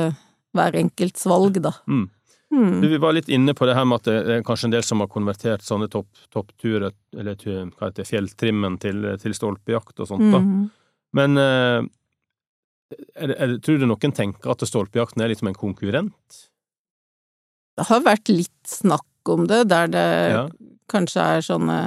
[0.55, 1.75] hver enkelts valg, da.
[1.87, 2.09] Mm.
[2.55, 2.81] Mm.
[2.81, 4.85] Du, vi var litt inne på det her med at det er kanskje en del
[4.87, 6.09] som har konvertert sånne topp,
[6.64, 10.40] eller hva heter det, fjelltrimmen til, til stolpejakt og sånt, da.
[10.40, 10.64] Mm.
[11.14, 11.81] Men eh,
[12.92, 16.40] er, er, tror du noen tenker at stolpejakten er liksom en konkurrent?
[17.75, 20.48] Det har vært litt snakk om det, der det Ja.
[20.88, 21.79] kanskje er sånne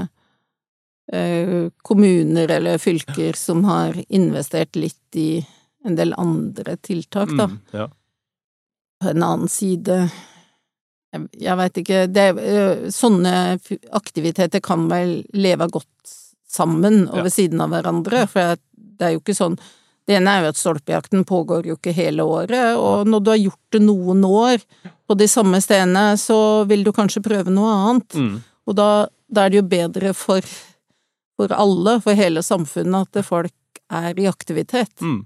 [1.14, 5.46] eh, kommuner eller fylker som har investert litt i
[5.86, 7.46] en del andre tiltak, da.
[7.48, 7.88] Mm, ja.
[9.02, 10.10] På en annen side
[11.14, 13.60] Jeg, jeg veit ikke det, eh, Sånne
[13.96, 16.12] aktiviteter kan vel leve godt
[16.48, 17.24] sammen og Ja.
[17.24, 18.60] ved siden av hverandre, for det
[18.98, 19.60] det er jo ikke sånn
[20.08, 23.42] Det ene er jo at stolpejakten pågår jo ikke hele året, og når du har
[23.42, 24.64] gjort det noen år
[25.08, 28.16] på de samme stedene, så vil du kanskje prøve noe annet.
[28.16, 28.38] Mm.
[28.68, 28.90] Og da,
[29.28, 30.48] da er det jo bedre for,
[31.36, 34.96] for alle, for hele samfunnet, at folk er i aktivitet.
[35.04, 35.26] Mm.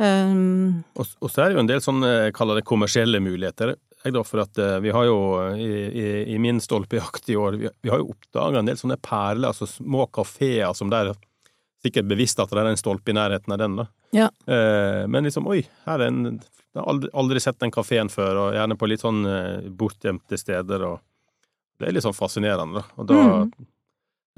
[0.00, 3.74] Um, Og, og så er det jo en del sånne, jeg kaller det kommersielle muligheter.
[4.04, 5.16] jeg, da, for at eh, vi har jo
[5.56, 6.04] i, i,
[6.34, 9.68] i min stolpejakt i år, vi, vi har jo oppdaga en del sånne perler, altså
[9.68, 11.12] små kafeer som der
[11.80, 13.86] Sikkert bevisst at det er en stolpe i nærheten av den, da.
[14.12, 14.26] Ja.
[14.46, 16.24] Eh, men liksom, oi, her er en
[16.70, 20.36] Jeg har aldri, aldri sett den kafeen før, og gjerne på litt sånn eh, bortgjemte
[20.38, 21.00] steder, og
[21.80, 22.84] det er litt sånn fascinerende, da.
[23.00, 23.50] Og da Mm.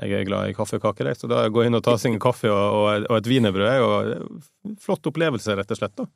[0.00, 2.14] Jeg er glad i kaffe og kaker, så da går jeg inn og tar seg
[2.14, 6.06] en kaffe og, og, et wienerbrød, og flott opplevelse, rett og slett, da.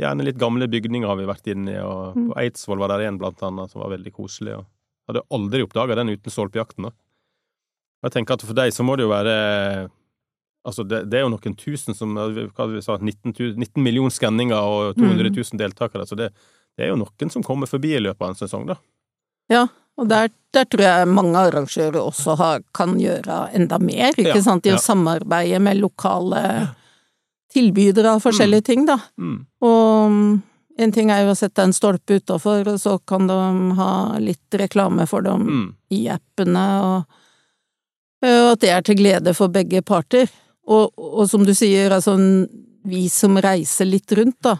[0.00, 2.30] Gjerne litt gamle bygninger har vi vært inne i, og Mm.
[2.32, 4.64] på Eidsvoll var der en, blant annet, som var veldig koselig, og
[5.08, 6.90] hadde aldri oppdaga den uten stolpejakten, da.
[8.08, 9.36] Jeg tenker at for deg så må det jo være
[10.66, 14.58] Altså, det, det er jo noen tusen som Hva vi sa 19, 19 millioner skanninger
[14.58, 15.36] og 200 Mm.
[15.38, 16.32] 000 deltakere, så det,
[16.76, 18.76] det er jo noen som kommer forbi i løpet av en sesong, da.
[19.52, 24.34] Ja, og der, der tror jeg mange arrangører også har, kan gjøre enda mer, ikke
[24.34, 24.76] Ja, sant, i ja.
[24.76, 26.42] å samarbeide med lokale
[27.54, 28.98] tilbydere av forskjellige ting, da.
[29.16, 29.36] Mm.
[29.64, 30.32] Og mm,
[30.82, 33.36] en ting er jo å sette en stolpe utafor, og så kan de
[33.78, 35.68] ha litt reklame for dem Mm.
[35.94, 37.22] i appene, og,
[38.26, 40.28] og at det er til glede for begge parter.
[40.66, 42.16] Og, og som du sier, altså
[42.86, 44.56] vi som reiser litt rundt, da,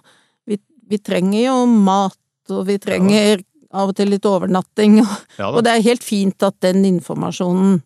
[0.47, 0.59] vi,
[0.91, 2.19] vi trenger jo mat,
[2.51, 3.43] og vi trenger
[3.77, 7.81] av og til litt overnatting, og, Ja og det er helt fint at den informasjonen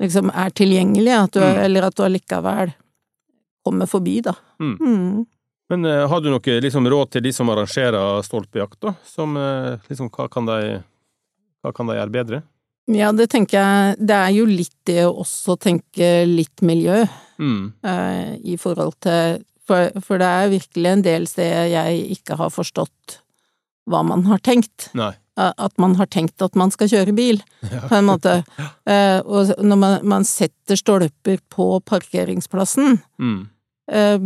[0.00, 1.58] liksom er tilgjengelig, at du, Mm.
[1.64, 2.72] eller at du allikevel
[3.66, 4.34] kommer forbi, da.
[4.60, 4.76] Mm.
[4.80, 5.26] Mm.
[5.68, 8.94] Men uh, har du noe liksom, råd til de som arrangerer stolpejakt, da?
[9.04, 10.82] Som uh, liksom, hva kan de
[11.58, 12.42] Hva kan de gjøre bedre?
[12.86, 17.02] Ja, det tenker jeg, det er jo litt det å også tenke litt miljø,
[17.38, 17.72] Mm.
[17.84, 22.48] eh, i forhold til for, for det er virkelig en del steder jeg ikke har
[22.50, 23.18] forstått
[23.88, 24.88] hva man har tenkt.
[24.96, 25.12] Nei.
[25.38, 27.38] At man har tenkt at man skal kjøre bil,
[27.90, 28.32] på en måte.
[28.88, 33.48] Eh, og når man, man setter stolper på parkeringsplassen, Mm.
[33.92, 34.18] eh,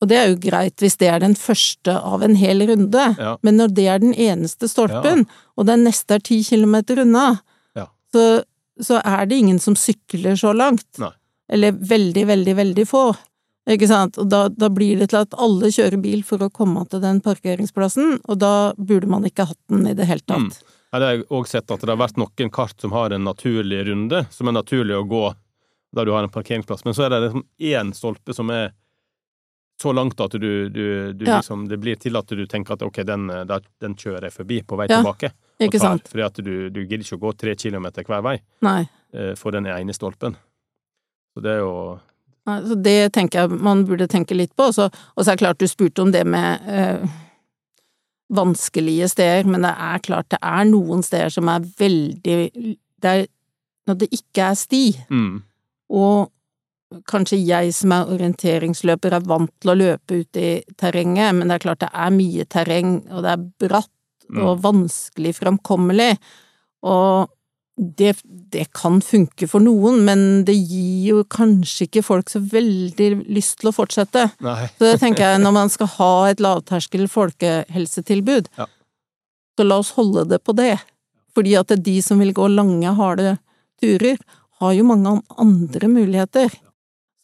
[0.00, 3.36] og det er jo greit hvis det er den første av en hel runde, Ja.
[3.44, 5.26] men når det er den eneste stolpen,
[5.60, 7.42] og den neste er ti kilometer unna,
[7.76, 7.86] Ja.
[8.12, 8.42] så,
[8.80, 10.88] så er det ingen som sykler så langt.
[10.98, 11.12] Nei.
[11.50, 13.04] Eller veldig, veldig, veldig få.
[13.70, 14.16] Ikke sant?
[14.18, 17.20] Og da, da blir det til at alle kjører bil for å komme til den
[17.24, 20.48] parkeringsplassen, og da burde man ikke hatt den i det hele tatt.
[20.62, 20.76] Mm.
[20.90, 23.26] Ja, det har jeg òg sett at det har vært noen kart som har en
[23.26, 25.24] naturlig runde, som er naturlig å gå
[25.94, 28.72] der du har en parkeringsplass, men så er det liksom én stolpe som er
[29.80, 31.38] så langt at du, du, du Ja.
[31.38, 33.44] liksom Det blir til at du tenker at ok, den, eh,
[33.80, 35.32] den kjører jeg forbi på vei Ja, tilbake.
[35.60, 36.08] Ikke tar, sant?
[36.08, 38.88] Fordi at du, du gidder ikke å gå tre kilometer hver vei Nei.
[39.14, 40.36] eh, for den ene stolpen.
[41.34, 41.98] Så det er jo
[42.66, 44.70] Så det tenker jeg man burde tenke litt på.
[44.70, 47.08] Og så og så er det klart du spurte om det med øh,
[48.30, 52.36] vanskelige steder, men det er klart det er noen steder som er veldig
[53.02, 53.26] det er,
[53.86, 55.42] Når det ikke er sti, mm,
[55.90, 56.30] og
[57.08, 61.54] kanskje jeg som er orienteringsløper er vant til å løpe ut i terrenget, men det
[61.56, 63.90] er klart det er mye terreng, og det er bratt
[64.30, 64.44] Mm.
[64.46, 66.12] og vanskelig framkommelig,
[66.86, 67.30] og
[67.80, 68.18] det,
[68.52, 73.60] det kan funke for noen, men det gir jo kanskje ikke folk så veldig lyst
[73.62, 74.26] til å fortsette.
[74.44, 74.66] Nei.
[74.76, 78.66] Så det tenker jeg, når man skal ha et lavterskel folkehelsetilbud, Ja.
[79.56, 80.74] så la oss holde det på det.
[81.34, 83.38] Fordi at de som vil gå lange, harde
[83.80, 84.18] turer,
[84.60, 86.52] har jo mange andre muligheter.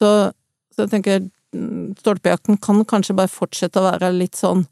[0.00, 0.32] Så,
[0.72, 1.18] så jeg tenker
[1.52, 4.64] mm, stolpejakten kan kanskje bare fortsette å være litt sånn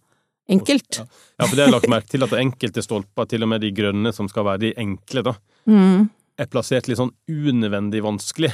[0.48, 1.00] enkelt.
[1.00, 1.04] Ja.
[1.40, 3.72] ja, for det har jeg lagt merke til at enkelte stolper, til og med de
[3.76, 5.34] grønne som skal være de enkle, da,
[5.66, 6.08] Mm.
[6.38, 8.50] er plassert litt sånn unødvendig vanskelig.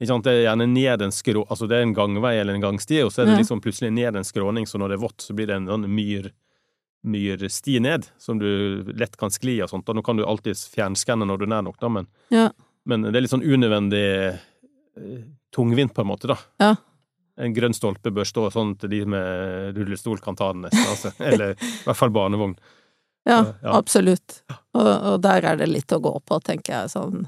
[0.00, 0.24] Ikke sant?
[0.26, 1.44] Det er gjerne ned en skrå...
[1.48, 4.16] Altså, det er en gangvei eller en gangsti, og så er det liksom plutselig ned
[4.18, 6.30] en skråning, så når det er vått, så blir det en sånn myr,
[7.06, 9.88] myrsti ned, som du lett kan skli og sånt.
[9.88, 12.48] Og nå kan du alltid fjernskanne når du er nær nok, da, men, Ja.
[12.84, 14.02] men det er litt sånn unødvendig
[14.34, 15.22] eh,
[15.54, 16.38] tungvint, på en måte, da.
[16.60, 16.74] Ja.
[17.38, 21.14] En grønn stolpe bør stå sånn at de med rullestol kan ta den neste, altså.
[21.18, 22.56] Eller i hvert fall barnevogn.
[23.24, 23.72] Ja, Ja.
[23.78, 24.42] absolutt.
[24.74, 26.90] Og, og der er det litt å gå på, tenker jeg.
[26.92, 27.24] Sånn.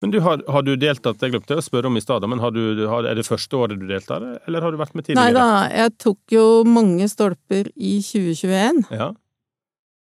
[0.00, 2.52] Men du, har, har du deltatt, jeg glemte å spørre om i stad, men har
[2.54, 5.32] du, har, er det første året du deltar, eller har du vært med tidligere?
[5.32, 8.84] Nei da, jeg tok jo mange stolper i 2021.
[8.94, 9.12] Ja,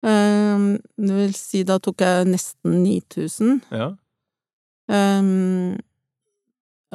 [0.01, 3.59] Um, det vil si, da tok jeg nesten 9000.
[3.69, 3.91] ja.
[4.89, 5.77] Um,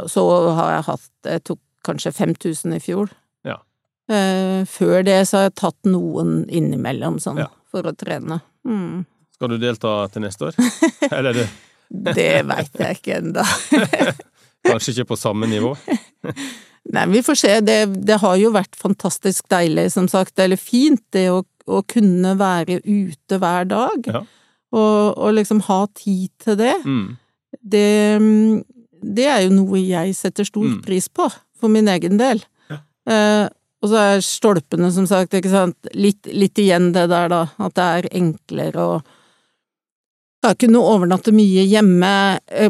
[0.10, 0.24] så
[0.58, 3.12] har jeg hatt Jeg tok kanskje 5000 i fjor.
[3.46, 3.60] Ja.
[4.10, 7.48] Uh, før det så har jeg tatt noen innimellom, sånn, Ja.
[7.76, 8.40] For å trene.
[8.68, 9.04] Mm.
[9.36, 10.60] Skal du delta til neste år?
[11.12, 11.48] Eller er det
[12.16, 13.44] Det veit jeg ikke ennå.
[14.70, 15.76] kanskje ikke på samme nivå?
[16.96, 17.52] Nei, vi får se.
[17.66, 17.76] Det,
[18.08, 20.38] det har jo vært fantastisk deilig, som sagt.
[20.42, 24.10] Eller fint, det å, å kunne være ute hver dag.
[24.10, 24.22] Ja.
[24.76, 26.74] Og, og liksom ha tid til det.
[26.86, 27.18] Mm.
[27.62, 27.86] det,
[29.18, 30.80] det er jo noe jeg setter stor Mm.
[30.86, 31.28] pris på,
[31.60, 32.42] for min egen del.
[32.72, 32.80] Ja.
[33.10, 33.46] Eh,
[33.86, 37.78] og så er stolpene, som sagt, ikke sant, litt, litt igjen det der, da, at
[37.78, 39.00] det er enklere å
[40.46, 42.12] Skal ikke noe overnatte mye hjemme.
[42.54, 42.70] eh,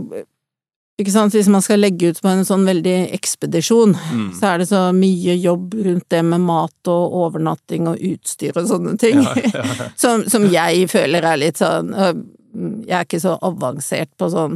[0.95, 4.29] Ikke sant, hvis man skal legge ut på en sånn veldig ekspedisjon, Mm.
[4.37, 8.69] så er det så mye jobb rundt det med mat og overnatting og utstyr og
[8.69, 9.19] sånne ting.
[9.19, 9.89] Ja, ja, ja.
[10.03, 12.13] som, som jeg føler er litt sånn øh,
[12.87, 14.55] Jeg er ikke så avansert på sånn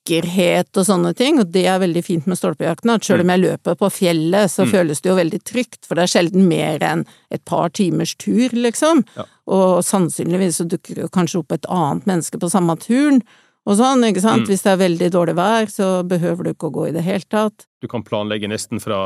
[0.00, 3.40] sikkerhet og sånne ting, og det er veldig fint med stolpejakten, at selv om jeg
[3.40, 4.70] løper på fjellet, så Mm.
[4.72, 8.48] føles det jo veldig trygt, for det er sjelden mer enn et par timers tur,
[8.50, 9.04] liksom.
[9.16, 9.24] Ja.
[9.46, 13.22] Og sannsynligvis så dukker det jo kanskje opp et annet menneske på samme turen,
[13.68, 14.46] og sånn, ikke sant.
[14.46, 14.48] Mm.
[14.48, 17.26] Hvis det er veldig dårlig vær, så behøver du ikke å gå i det hele
[17.28, 17.66] tatt.
[17.80, 19.00] Du kan planlegge nesten fra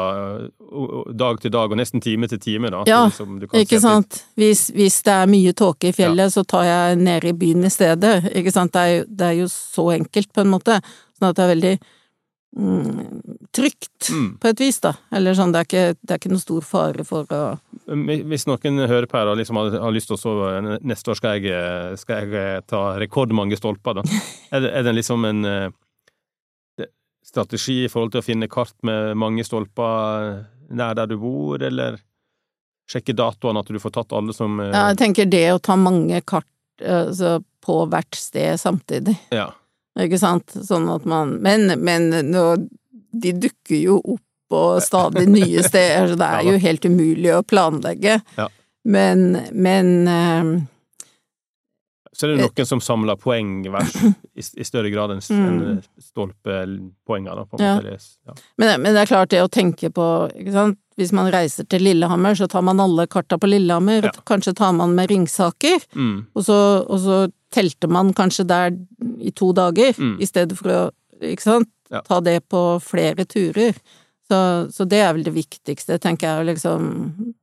[1.14, 2.84] dag til dag, og nesten time til time, da.
[2.88, 4.22] Ja, liksom Ikke sant.
[4.38, 7.72] Hvis, hvis det er mye tåke i fjellet, så tar jeg ned i byen i
[7.72, 8.14] stedet.
[8.30, 8.74] Ikke sant.
[8.74, 10.78] Det er, jo, det er jo så enkelt, på en måte.
[11.18, 11.74] Sånn at det er veldig
[12.54, 14.38] trygt, Mm.
[14.38, 14.92] på et vis, da.
[15.10, 18.78] Eller sånn, det er ikke, det er ikke noen stor fare for å Hvis noen
[18.86, 21.98] hører på her og liksom har, har lyst til å sove neste år skal jeg,
[21.98, 24.04] skal jeg eh, ta rekordmange stolper, da.
[24.54, 25.70] Er det, er det liksom en eh,
[27.24, 31.98] strategi i forhold til å finne kart med mange stolper nær der du bor, eller
[32.90, 35.76] sjekke datoene, at du får tatt alle som eh, ja, Jeg tenker det å ta
[35.80, 36.46] mange kart
[36.84, 39.16] altså, på hvert sted samtidig.
[39.32, 39.50] ja.
[40.00, 40.50] Ikke sant?
[40.66, 42.44] Sånn at man Men, men nå,
[43.14, 44.20] de dukker jo opp
[44.50, 48.18] på stadig nye steder, så det er jo helt umulig å planlegge.
[48.36, 48.48] Ja.
[48.84, 49.22] Men,
[49.56, 50.50] men uh,
[52.14, 53.64] Så er det noen som samler poeng
[54.38, 55.46] i, i større grad enn Mm.
[55.48, 57.44] enn stolpepoenger, da.
[57.48, 57.74] På en Ja.
[57.80, 57.98] måte.
[58.26, 58.34] Ja.
[58.58, 61.82] men, men det er klart det å tenke på, ikke sant Hvis man reiser til
[61.82, 66.26] Lillehammer, så tar man alle karta på Lillehammer, og kanskje tar man med Ringsaker, Mm.
[66.36, 67.16] og så, og så
[67.54, 68.74] telter man kanskje der
[69.22, 70.16] i to dager, Mm.
[70.20, 70.90] i stedet for å,
[71.22, 72.00] ikke sant, Ja.
[72.02, 73.74] ta det på flere turer.
[74.26, 74.38] Så,
[74.72, 77.34] så det er vel det viktigste, tenker jeg, å liksom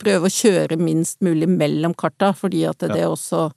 [0.00, 2.94] prøve å kjøre minst mulig mellom karta, fordi at det, Ja.
[2.94, 3.52] det også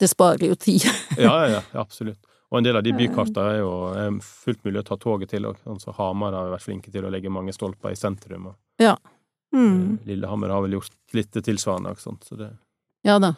[0.00, 0.82] Det sparer jo tid.
[1.18, 2.18] Ja, ja, ja, absolutt.
[2.52, 5.44] Og en del av de bykarta er jo er fullt mulig å ta toget til
[5.48, 8.46] og Altså, Hamar har vært flinke til å legge mange stolper i sentrum.
[8.46, 8.94] Og Ja.
[9.52, 9.98] Mm.
[9.98, 11.90] eh, Lillehammer har vel gjort litt tilsvarende.
[11.96, 12.22] Ikke sant?
[12.24, 12.50] Så det,
[13.04, 13.32] Ja da.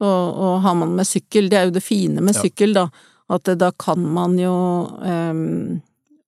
[0.00, 2.42] Og, og har man med sykkel, det er jo det fine med Ja.
[2.44, 2.84] sykkel, da,
[3.34, 4.52] at da kan man jo
[5.02, 5.80] ehm,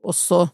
[0.05, 0.49] også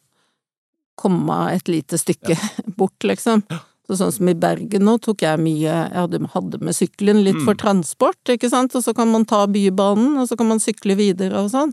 [0.96, 2.36] komme et lite stykke
[2.78, 3.42] bort, liksom.
[3.86, 7.38] Så sånn som i Bergen nå tok jeg mye Jeg hadde, hadde med sykkelen litt
[7.44, 7.60] for Mm.
[7.62, 11.38] transport, ikke sant, og så kan man ta Bybanen, og så kan man sykle videre
[11.44, 11.72] og sånn.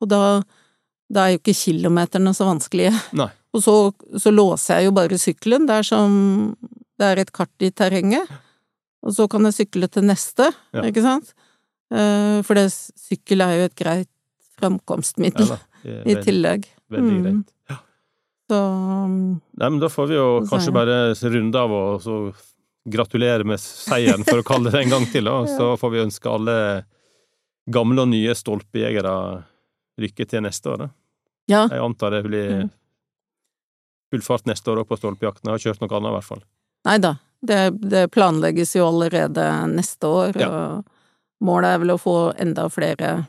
[0.00, 0.42] Og da,
[1.12, 2.94] da er jo ikke kilometerne så vanskelige.
[3.12, 3.28] nei.
[3.52, 3.74] Og så,
[4.16, 6.56] så låser jeg jo bare sykkelen der som
[7.00, 8.28] det er et kart i terrenget,
[9.02, 10.82] og så kan jeg sykle til neste, Ja.
[10.88, 11.32] ikke sant?
[11.90, 14.08] Eh, For det, sykkel er jo et greit
[14.60, 15.48] framkomstmiddel
[15.84, 16.66] Ja, i tillegg.
[16.90, 17.22] veldig Mm.
[17.24, 17.80] greit.
[18.50, 22.16] Så um, Nei, men da får vi jo kanskje bare runde av og så
[22.90, 25.24] gratulere med seieren, for å kalle det en gang til.
[25.24, 25.44] da.
[25.56, 26.56] Så får vi ønske alle
[27.70, 29.44] gamle og nye stolpejegere
[30.00, 30.78] lykke til neste år.
[30.78, 30.88] da.
[31.48, 31.68] ja.
[31.70, 32.70] Jeg antar det blir
[34.10, 35.46] full fart neste år òg på stolpejakten.
[35.46, 36.42] Jeg har kjørt noe annet, i hvert fall.
[36.88, 37.16] Nei da.
[37.40, 40.48] Det, det planlegges jo allerede neste år, Ja.
[40.48, 40.84] og
[41.40, 43.26] målet er vel å få enda flere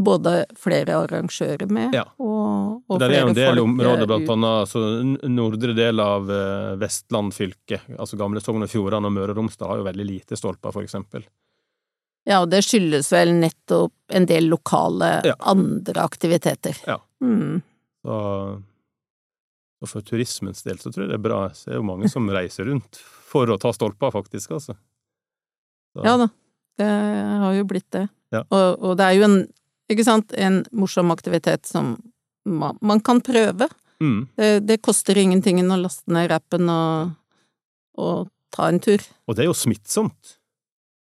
[0.00, 2.04] både flere arrangører med, Ja.
[2.18, 4.80] og, og det er en del områder, eh, blant annet altså,
[5.28, 9.68] nordre del av eh, Vestland fylke, altså gamle Sogn og Fjordane og Møre og Romsdal,
[9.68, 11.26] har jo veldig lite stolper, for eksempel.
[12.24, 15.34] Ja, og det skyldes vel nettopp en del lokale Ja.
[15.40, 16.76] andre aktiviteter.
[16.86, 16.96] Ja.
[17.20, 17.60] Mm.
[18.06, 18.62] Så,
[19.80, 21.40] og for turismens del så tror jeg det er bra.
[21.56, 22.98] Så det er jo mange som reiser rundt
[23.30, 24.74] for å ta stolper, faktisk, altså.
[25.94, 26.26] Så, Ja da,
[26.78, 26.88] det
[27.44, 28.06] har jo blitt det.
[28.34, 28.44] Ja.
[28.48, 29.38] Og, og det er jo en,
[29.90, 31.94] ikke sant, en morsom aktivitet som
[32.46, 33.68] man, man kan prøve.
[34.00, 34.20] Mm.
[34.38, 37.16] Det, det koster ingenting å laste ned rappen og,
[38.00, 39.02] og ta en tur.
[39.28, 40.36] Og det er jo smittsomt.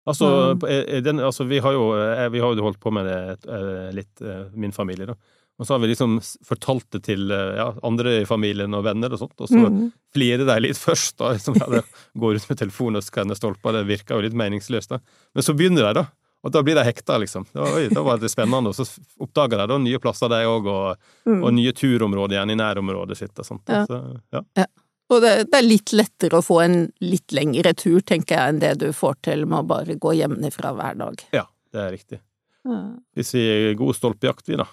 [0.06, 1.02] Altså, Mm.
[1.04, 4.22] den, altså vi har jo eh, vi har jo holdt på med det eh, litt,
[4.22, 5.16] eh, min familie, da.
[5.60, 9.14] Og så har vi liksom fortalt det til eh, ja, andre i familien og venner
[9.16, 9.92] og sånt, og så Mm.
[10.14, 11.32] flirer de litt først, da.
[11.38, 11.82] Liksom, ja,
[12.18, 15.00] går ut med telefonen og skanner stolper, det virker jo litt meningsløst, da.
[15.34, 16.06] Men så begynner de, da.
[16.46, 17.48] Og da blir de hekta, liksom.
[17.56, 18.70] Da, oi, da var det spennende.
[18.70, 18.84] Og så
[19.24, 21.40] oppdager de da nye plasser, de òg, og, Mm.
[21.44, 23.64] og nye turområder igjen i nærområdet sitt og sånt.
[23.72, 23.86] Ja.
[23.90, 24.66] Så, ja.
[25.10, 28.60] Og det, det er litt lettere å få en litt lengre tur, tenker jeg, enn
[28.62, 31.24] det du får til med å bare gå hjemmefra hver dag.
[31.34, 32.20] ja, det er riktig.
[32.66, 32.80] Ja.
[33.16, 34.66] Vi sier god stolpejakt, vi, da.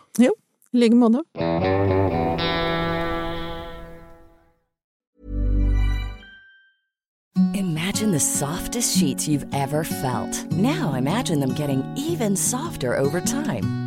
[0.75, 1.23] I like måte.
[7.55, 10.51] Imagine the softest sheets you've ever felt.
[10.53, 13.82] Now imagine them getting even softer over time.